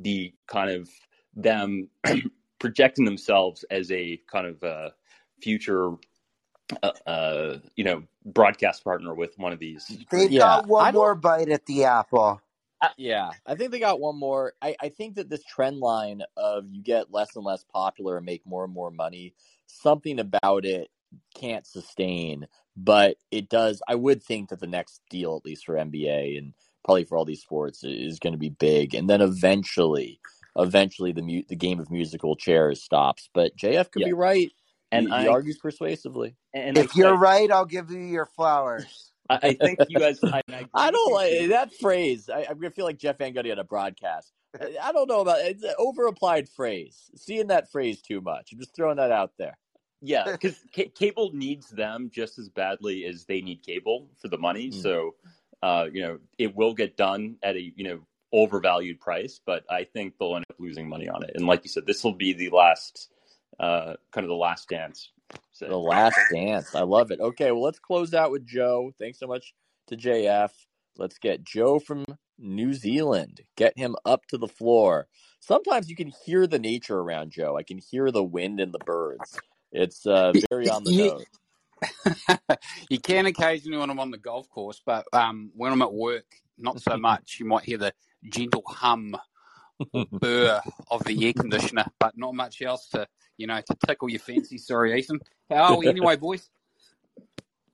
[0.00, 0.88] the kind of
[1.34, 1.88] them
[2.58, 4.90] projecting themselves as a kind of uh,
[5.42, 5.92] future
[6.82, 10.92] uh, uh, you know broadcast partner with one of these They've Yeah, got one I
[10.92, 12.40] more bite at the apple.
[12.96, 14.54] Yeah, I think they got one more.
[14.62, 18.26] I, I think that this trend line of you get less and less popular and
[18.26, 19.34] make more and more money,
[19.66, 20.88] something about it
[21.34, 23.82] can't sustain, but it does.
[23.88, 26.54] I would think that the next deal, at least for NBA and
[26.84, 30.20] probably for all these sports, is going to be big, and then eventually,
[30.56, 33.28] eventually the mu- the game of musical chairs stops.
[33.32, 34.06] But JF could Yeah.
[34.08, 34.52] be right,
[34.92, 36.36] and he, he argues persuasively.
[36.54, 39.12] and If I, you're right, I'll give you your flowers.
[39.28, 42.28] I, I think you guys I, I, I don't like that phrase.
[42.28, 44.32] I, I feel like Jeff Van Gundy on a broadcast.
[44.60, 47.10] I, I don't know about it's an over applied phrase.
[47.16, 48.52] Seeing that phrase too much.
[48.52, 49.56] I'm just throwing that out there.
[50.02, 54.38] Yeah, because ca- cable needs them just as badly as they need cable for the
[54.38, 54.70] money.
[54.70, 54.82] Mm.
[54.82, 55.14] So,
[55.62, 58.00] uh, you know, it will get done at a you know
[58.32, 61.32] overvalued price, but I think they'll end up losing money on it.
[61.34, 63.10] And like you said, this will be the last,
[63.58, 65.10] uh, kind of the last dance.
[65.52, 66.74] So, The last dance.
[66.74, 67.20] I love it.
[67.20, 68.92] Okay, well let's close out with Joe.
[68.98, 69.54] Thanks so much
[69.88, 70.50] to JF.
[70.96, 72.04] Let's get Joe from
[72.38, 73.42] New Zealand.
[73.56, 75.08] Get him up to the floor.
[75.40, 77.56] Sometimes you can hear the nature around Joe.
[77.56, 79.42] I can hear the wind and the birds.
[79.72, 81.06] It's uh, very on the Yeah.
[81.10, 81.24] nose.
[82.90, 86.26] you can occasionally when I'm on the golf course, but um, when I'm at work,
[86.60, 87.38] not so much.
[87.40, 87.92] You might hear the
[88.28, 89.16] gentle hum
[89.92, 93.06] or burr of the air conditioner, but not much else to,
[93.36, 94.58] you know, to tickle your fancy.
[94.58, 95.20] Sorry, Ethan.
[95.48, 96.50] How are we anyway, boys?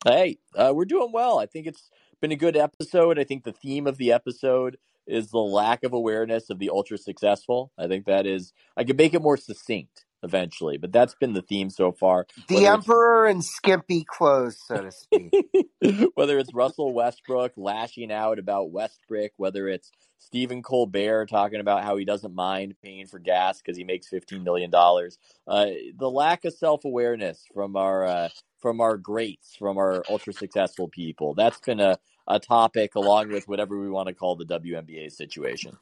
[0.04, 1.38] Hey, uh, we're doing well.
[1.38, 3.18] I think it's been a good episode.
[3.18, 6.98] I think the theme of the episode is the lack of awareness of the ultra
[6.98, 7.72] successful.
[7.78, 11.42] I think that is, I could make it more succinct eventually, but that's been the
[11.42, 12.26] theme so far.
[12.48, 15.34] The emperor in skimpy clothes, so to speak.
[16.14, 21.96] whether it's Russell Westbrook lashing out about Westbrook, whether it's Stephen Colbert talking about how
[21.96, 25.18] he doesn't mind paying for gas because he makes fifteen million dollars.
[25.46, 25.66] Uh,
[25.98, 28.28] the lack of self awareness from our uh,
[28.60, 31.34] from our greats, from our ultra successful people.
[31.34, 35.76] That's been a, a topic along with whatever we want to call the WNBA situation.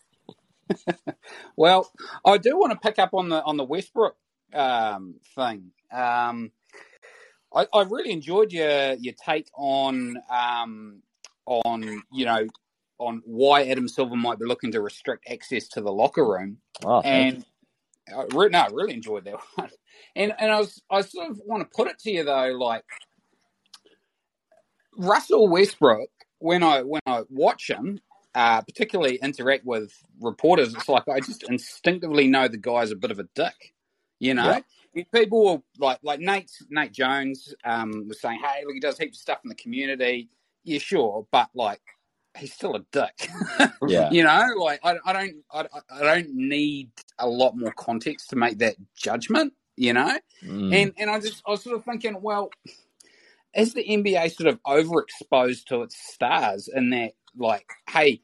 [1.57, 1.91] Well,
[2.25, 4.17] I do want to pick up on the on the Westbrook
[4.53, 5.71] um, thing.
[5.93, 6.51] Um,
[7.55, 11.03] I, I really enjoyed your your take on um,
[11.47, 12.47] on you know
[12.99, 17.01] on why Adam Silver might be looking to restrict access to the locker room, Oh,
[17.03, 17.45] and
[18.15, 19.71] I re- no, I really enjoyed that one.
[20.17, 22.85] And and I was I sort of want to put it to you though, like
[24.97, 26.09] Russell Westbrook.
[26.39, 28.01] When I when I watch him,
[28.35, 33.11] uh, particularly interact with reporters, it's like I just instinctively know the guy's a bit
[33.11, 33.75] of a dick.
[34.21, 34.61] You know,
[35.13, 39.19] people will like like Nate Nate Jones um, was saying, "Hey, look, he does heaps
[39.19, 40.29] of stuff in the community."
[40.65, 41.81] Yeah, sure, but like
[42.37, 43.29] he's still a dick.
[43.87, 44.11] Yeah.
[44.11, 48.37] you know, like I, I don't I, I don't need a lot more context to
[48.37, 49.53] make that judgment.
[49.77, 50.75] You know, Mm.
[50.75, 52.51] and and I just I was sort of thinking, well,
[53.55, 58.23] is the NBA sort of overexposed to its stars in that, like, hey,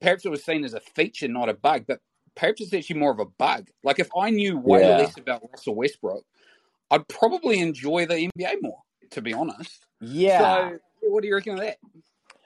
[0.00, 2.00] perhaps it was seen as a feature, not a bug, but
[2.34, 3.68] perhaps it's actually more of a bug.
[3.82, 4.96] Like, if I knew way Yeah.
[4.96, 6.24] less about Russell Westbrook,
[6.90, 8.80] I'd probably enjoy the NBA more,
[9.12, 9.86] to be honest.
[10.00, 10.70] yeah.
[10.70, 11.76] So, what do you reckon of that?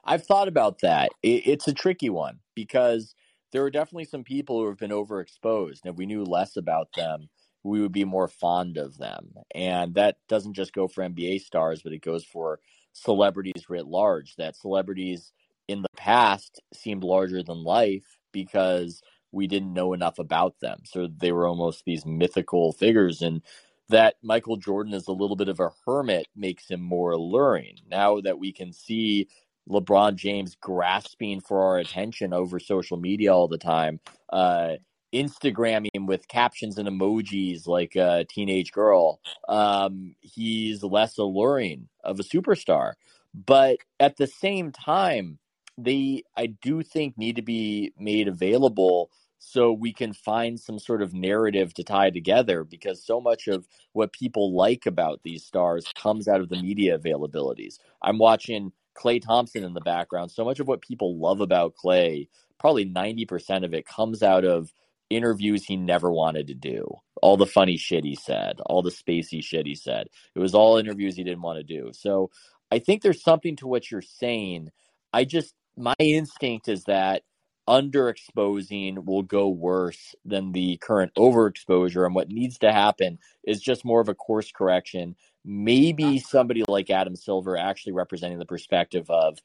[0.05, 1.11] I've thought about that.
[1.23, 3.15] It, it's a tricky one because
[3.53, 5.81] there are definitely some people who have been overexposed.
[5.85, 7.29] And if we knew less about them,
[7.63, 9.33] we would be more fond of them.
[9.55, 12.61] And that doesn't just go for NBA stars, but it goes for
[12.93, 14.37] celebrities writ large.
[14.37, 15.33] That celebrities
[15.69, 19.03] in the past seemed larger than life because
[19.33, 20.81] we didn't know enough about them.
[20.85, 23.23] So they were almost these mythical figures.
[23.23, 23.43] And
[23.89, 27.77] that Michael Jordan is a little bit of a hermit makes him more alluring.
[27.91, 29.29] Now that we can see
[29.69, 34.01] LeBron James grasping for our attention over social media all the time,
[34.33, 34.75] uh,
[35.13, 42.25] Instagramming with captions and emojis like a teenage girl, um, he's less alluring of a
[42.25, 42.95] superstar.
[43.33, 45.39] But at the same time,
[45.79, 51.03] they, I do think, need to be made available so we can find some sort
[51.03, 55.85] of narrative to tie together because so much of what people like about these stars
[55.95, 57.79] comes out of the media availabilities.
[58.01, 60.31] I'm watching Klay Thompson in the background.
[60.31, 64.73] So much of what people love about Klay, probably 90% of it comes out of
[65.11, 66.87] interviews he never wanted to do.
[67.21, 70.09] All the funny shit he said, all the spacey shit he said.
[70.35, 71.91] It was all interviews he didn't want to do.
[71.93, 72.31] So
[72.71, 74.71] I think there's something to what you're saying.
[75.13, 77.23] I just, my instinct is that
[77.69, 82.05] underexposing will go worse than the current overexposure.
[82.05, 85.17] And what needs to happen is just more of a course correction.
[85.45, 89.39] Maybe somebody like Adam Silver actually representing the perspective of,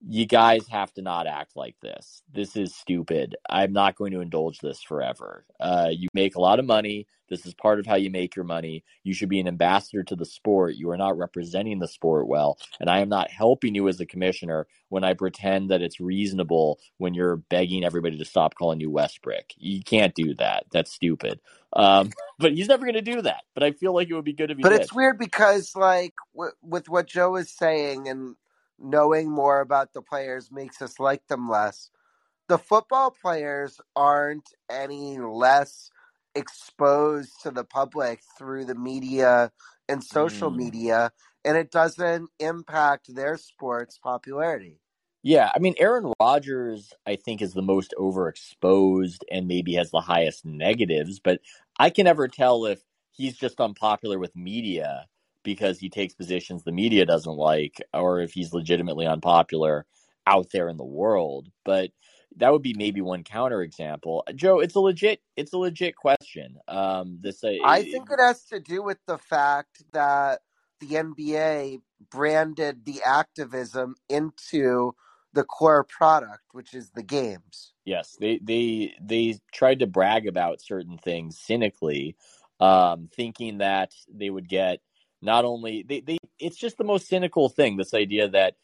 [0.00, 2.22] you guys have to not act like this.
[2.32, 3.36] This is stupid.
[3.48, 5.44] I'm not going to indulge this forever.
[5.60, 7.06] Uh, you make a lot of money.
[7.28, 8.84] This is part of how you make your money.
[9.04, 10.76] You should be an ambassador to the sport.
[10.76, 12.58] You are not representing the sport well.
[12.80, 16.78] And I am not helping you as a commissioner when I pretend that it's reasonable
[16.98, 19.52] when you're begging everybody to stop calling you Westbrick.
[19.58, 20.66] You can't do that.
[20.72, 21.40] That's stupid.
[21.74, 23.42] Um, but he's never going to do that.
[23.54, 24.74] But I feel like it would be good if he But did.
[24.74, 28.36] it's weird because, like, w- with what Joe is saying and
[28.78, 31.90] knowing more about the players makes us like them less.
[32.48, 35.90] The football players aren't any less
[36.34, 39.52] exposed to the public through the media
[39.88, 40.56] and social Mm.
[40.56, 41.12] media,
[41.44, 44.80] and it doesn't impact their sport's popularity.
[45.22, 50.00] Yeah, I mean, Aaron Rodgers, I think, is the most overexposed and maybe has the
[50.00, 51.40] highest negatives, but
[51.78, 55.06] I can never tell if he's just unpopular with media
[55.46, 59.86] because he takes positions the media doesn't like, or if he's legitimately unpopular
[60.26, 61.48] out there in the world.
[61.64, 61.92] But
[62.38, 64.22] that would be maybe one counterexample.
[64.34, 66.56] Joe, it's a legit, it's a legit question.
[66.66, 70.40] Um, this, uh, I think it has to do with the fact that
[70.80, 71.80] the NBA
[72.10, 74.96] branded the activism into
[75.32, 77.72] the core product, which is the games.
[77.84, 82.16] Yes, they they they tried to brag about certain things cynically,
[82.58, 84.80] um, thinking that they would get
[85.22, 88.54] not only they, they it's just the most cynical thing, this idea that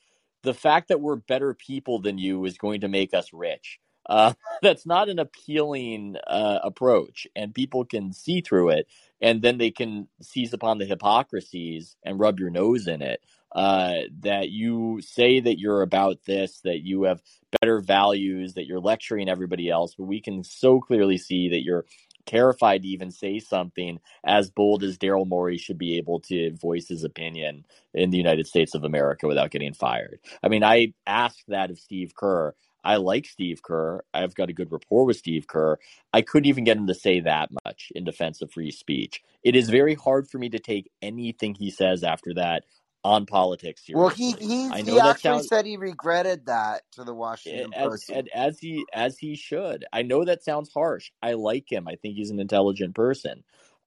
[0.42, 3.78] the fact that we're better people than you is going to make us rich.
[4.06, 4.32] Uh,
[4.62, 8.86] that's not an appealing uh, approach, and people can see through it,
[9.20, 13.22] and then they can seize upon the hypocrisies and rub your nose in it.
[13.54, 17.20] Uh, that you say that you're about this, that you have
[17.60, 21.84] better values, that you're lecturing everybody else, but we can so clearly see that you're
[22.26, 26.88] terrified to even say something as bold as Daryl Morey should be able to voice
[26.88, 27.64] his opinion
[27.94, 30.20] in the United States of America without getting fired.
[30.42, 32.54] I mean, I asked that of Steve Kerr.
[32.84, 34.02] I like Steve Kerr.
[34.12, 35.78] I've got a good rapport with Steve Kerr.
[36.12, 39.22] I couldn't even get him to say that much in defense of free speech.
[39.44, 42.64] It is very hard for me to take anything he says after that
[43.04, 44.00] on politics seriously.
[44.00, 47.88] Well, he he, I he actually sounds said he regretted that to the Washington as,
[47.88, 48.10] Post.
[48.10, 49.84] and as he as he should.
[49.92, 51.10] I know that sounds harsh.
[51.22, 51.88] I like him.
[51.88, 53.42] I think he's an intelligent person.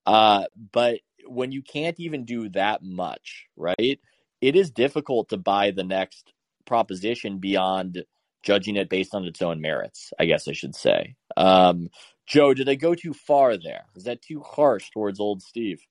[0.06, 4.00] Uh, but when you can't even do that much, right?
[4.42, 6.34] It is difficult to buy the next
[6.66, 8.04] proposition beyond
[8.44, 10.14] judging it based on its own merits.
[10.20, 11.16] I guess I should say.
[11.38, 11.90] Um,
[12.28, 13.86] Joe, did I go too far there?
[13.96, 15.82] Is that too harsh towards old Steve?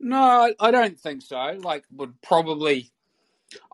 [0.00, 1.38] No, I- I don't think so.
[1.62, 2.90] Like, would probably,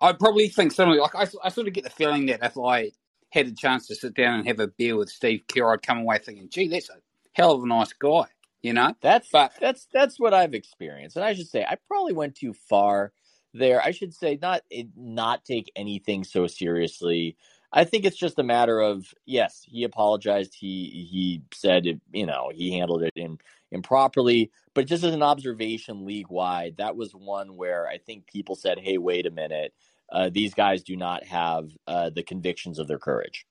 [0.01, 1.01] I'd probably think similarly.
[1.03, 2.93] Like, I, I sort of get the feeling that if I
[3.33, 6.01] had a chance to sit down and have a beer with Steve Kerr, I'd come
[6.01, 6.95] away thinking, gee, that's a
[7.35, 8.27] hell of a nice guy,
[8.63, 8.95] you know?
[9.03, 12.55] That's But that's that's what I've experienced, and I should say I probably went too
[12.55, 13.13] far
[13.55, 13.83] there.
[13.83, 17.37] I should say not eh, not take anything so seriously.
[17.73, 20.55] I think it's just a matter of yes, he apologized.
[20.55, 23.39] He he said it, you know he handled it in,
[23.73, 28.55] improperly, but just as an observation league wide, that was one where I think people
[28.55, 29.73] said, "Hey, wait a minute,
[30.11, 33.47] uh, these guys do not have uh, the convictions of their courage."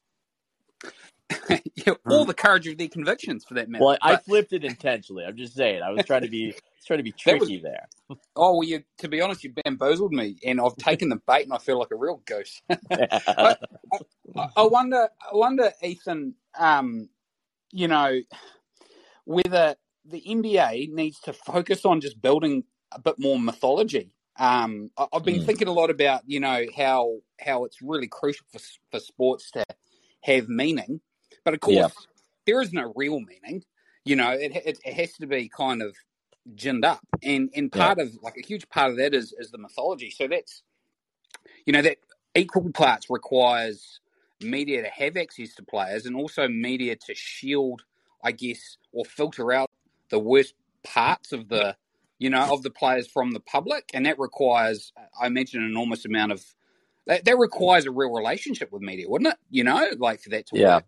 [1.76, 3.84] yeah, all the courage of their convictions, for that matter.
[3.84, 5.26] Well, I But flipped it intentionally.
[5.26, 5.82] I'm just saying.
[5.82, 6.56] I was trying to be
[6.86, 7.88] trying to be that was, tricky there.
[8.36, 11.54] oh, well, you, to be honest, you bamboozled me, and I've taken the bait, and
[11.54, 12.62] I feel like a real goose.
[12.70, 13.56] I,
[14.36, 17.10] I, I wonder, I wonder, Ethan, um,
[17.72, 18.20] you know,
[19.26, 19.76] whether
[20.06, 24.12] the NBA needs to focus on just building a bit more mythology.
[24.38, 25.46] Um, I, I've been Mm.
[25.46, 28.60] thinking a lot about, you know, how how it's really crucial for
[28.92, 29.64] for sports to
[30.24, 31.02] have meaning,
[31.44, 31.90] but of course, Yeah.
[32.46, 33.64] there is no real meaning.
[34.06, 35.96] You know, it it, it has to be kind of
[36.56, 37.82] ginned up, and and Yeah.
[37.82, 40.12] part of like a huge part of that is is the mythology.
[40.12, 40.64] So that's
[41.66, 41.98] you know that
[42.36, 44.00] equal parts requires
[44.42, 47.84] media to have access to players and also media to shield
[48.24, 49.72] i guess or filter out
[50.10, 50.54] the worst
[50.84, 51.76] parts of the
[52.20, 56.06] you know of the players from the public and that requires i imagine an enormous
[56.06, 56.44] amount of
[57.08, 60.46] that, that requires a real relationship with media wouldn't it you know like for that
[60.46, 60.76] to Yeah.
[60.76, 60.86] work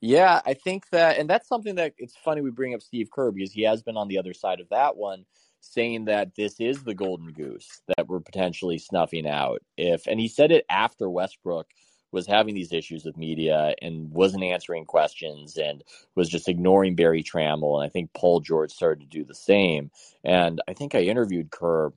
[0.00, 3.30] Yeah, I think that, and that's something that it's funny we bring up Steve Kerr
[3.32, 5.26] because he has been on the other side of that one,
[5.60, 9.60] saying that this is the golden goose that we're potentially snuffing out.
[9.76, 11.66] If, and he said it after Westbrook
[12.12, 15.84] was having these issues with media and wasn't answering questions and
[16.14, 17.76] was just ignoring Berry Tramel.
[17.76, 19.90] And I think Paul George started to do the same.
[20.24, 21.92] And I think I interviewed Kerr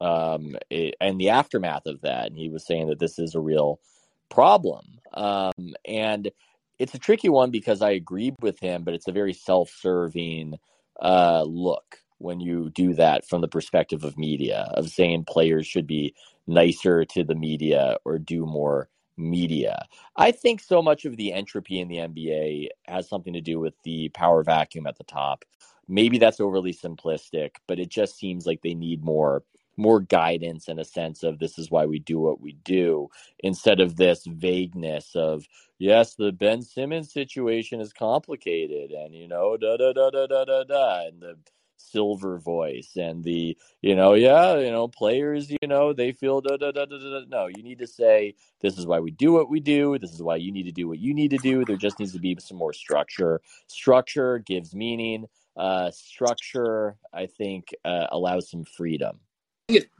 [0.00, 3.80] um, in the aftermath of that, and he was saying that this is a real
[4.28, 4.98] problem.
[5.14, 6.30] Um, and
[6.78, 10.58] it's a tricky one because I agree with him, but it's a very self-serving
[11.00, 15.86] uh, look when you do that from the perspective of media of saying players should
[15.86, 16.14] be
[16.46, 19.86] nicer to the media or do more media.
[20.16, 23.74] I think so much of the entropy in the NBA has something to do with
[23.84, 25.44] the power vacuum at the top.
[25.88, 29.44] Maybe that's overly simplistic, but it just seems like they need more
[29.76, 33.08] more guidance and a sense of this is why we do what we do
[33.40, 35.44] instead of this vagueness of
[35.78, 40.44] yes the ben simmons situation is complicated and you know da da da da da
[40.46, 41.36] da da and the
[41.76, 46.56] silver voice and the you know yeah you know players you know they feel da
[46.56, 49.50] da da da da no you need to say this is why we do what
[49.50, 49.98] we do.
[49.98, 51.64] This is why you need to do what you need to do.
[51.64, 53.40] There just needs to be some more structure.
[53.66, 55.26] Structure gives meaning.
[55.56, 59.18] Uh structure i think uh, allows some freedom.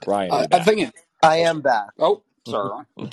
[0.05, 0.95] Ryan, I, I think it.
[1.23, 1.89] I am back.
[1.99, 2.85] Oh, sorry.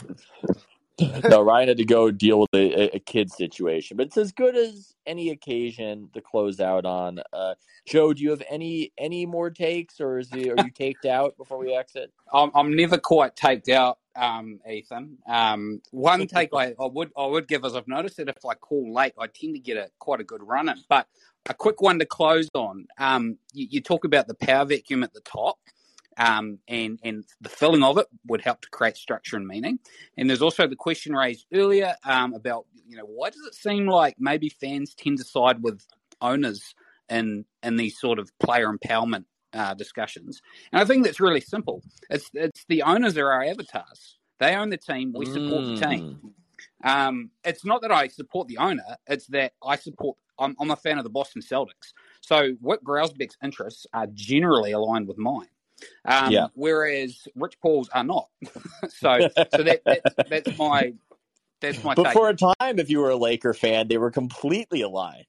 [1.00, 4.56] no, Ryan had to go deal with a, a kid situation, but it's as good
[4.56, 7.20] as any occasion to close out on.
[7.32, 7.56] Uh,
[7.86, 11.36] Joe, do you have any any more takes, or is the, are you taked out
[11.38, 12.12] before we exit?
[12.32, 15.18] I'm, I'm never quite taked out, um, Ethan.
[15.28, 18.54] Um, one take I, I would I would give is I've noticed that if I
[18.54, 20.78] call late, I tend to get a quite a good run in.
[20.90, 21.08] But
[21.50, 22.88] a quick one to close on.
[22.98, 25.58] Um, you, you talk about the power vacuum at the top
[26.18, 29.80] um, and and the filling of it would help to create structure and meaning.
[30.18, 33.88] And there's also the question raised earlier um, about you know why does it seem
[33.88, 35.86] like maybe fans tend to side with
[36.22, 36.76] owners
[37.10, 40.42] in in these sort of player empowerment uh, discussions?
[40.72, 41.84] And I think that's really simple.
[42.10, 44.18] It's it's the owners are our avatars.
[44.40, 45.14] They own the team.
[45.16, 45.80] We support mm.
[45.80, 46.34] the team.
[46.84, 48.84] Um, it's not that I support the owner.
[49.08, 50.18] It's that I support.
[50.40, 51.94] I'm, I'm a fan of the Boston Celtics.
[52.22, 55.48] So Wyc Grousbeck's interests are generally aligned with mine.
[56.06, 56.48] Um, yeah.
[56.54, 58.30] Whereas Rich Paul's are not.
[58.90, 60.94] so so that, that's, that's my
[61.62, 61.96] that's my.
[61.96, 62.14] But take.
[62.14, 65.26] for a time, if you were a Laker fan, they were completely aligned.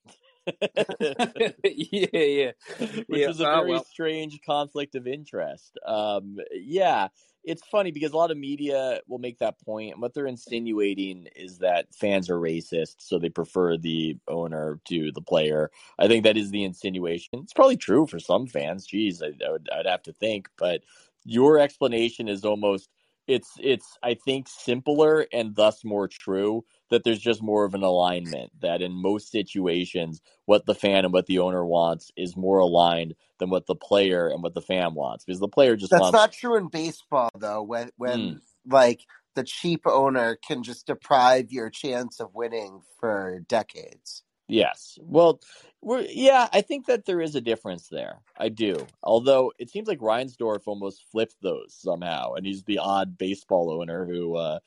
[1.00, 3.30] yeah, yeah, which yeah.
[3.30, 3.84] is a oh, very well.
[3.84, 5.78] strange conflict of interest.
[5.86, 7.08] Um, yeah,
[7.44, 11.28] it's funny because a lot of media will make that point, and what they're insinuating
[11.36, 15.70] is that fans are racist, so they prefer the owner to the player.
[15.98, 17.40] I think that is the insinuation.
[17.42, 18.86] It's probably true for some fans.
[18.86, 20.82] Geez, I, I would, I'd have to think, but
[21.24, 22.88] your explanation is almost
[23.26, 26.64] it's it's I think simpler and thus more true
[26.94, 31.12] that there's just more of an alignment that in most situations what the fan and
[31.12, 34.94] what the owner wants is more aligned than what the player and what the fan
[34.94, 37.62] wants because the player just That's wants not true in baseball though.
[37.62, 38.40] When when Mm.
[38.66, 39.02] like
[39.34, 44.22] the cheap owner can just deprive your chance of winning for decades.
[44.48, 44.98] Yes.
[45.02, 45.40] Well,
[45.80, 48.18] we're yeah, I think that there is a difference there.
[48.38, 48.86] I do.
[49.02, 54.06] Although it seems like Reinsdorf almost flipped those somehow, and he's the odd baseball owner
[54.06, 54.58] who uh,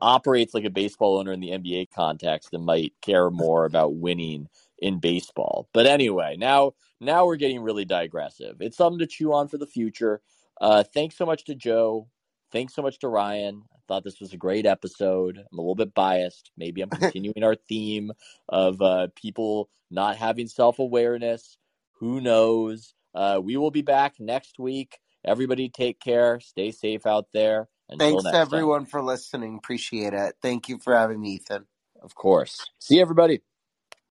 [0.00, 4.48] operates like a baseball owner in the NBA context and might care more about winning
[4.78, 5.68] in baseball.
[5.72, 8.56] But anyway, now now we're getting really digressive.
[8.60, 10.20] It's something to chew on for the future.
[10.60, 12.08] Uh, thanks so much to Joe.
[12.52, 13.62] Thanks so much to Ryan.
[13.72, 15.38] I thought this was a great episode.
[15.38, 16.50] I'm a little bit biased.
[16.56, 18.12] Maybe I'm continuing our theme
[18.48, 21.58] of uh, people not having self awareness.
[22.00, 22.94] Who knows?
[23.14, 24.98] Uh, we will be back next week.
[25.24, 26.40] Everybody take care.
[26.40, 27.68] Stay safe out there.
[27.88, 28.42] Until Thanks next to time.
[28.42, 29.56] everyone for listening.
[29.56, 30.34] Appreciate it.
[30.42, 31.66] Thank you for having me, Ethan.
[32.02, 32.70] Of course.
[32.78, 33.40] See everybody.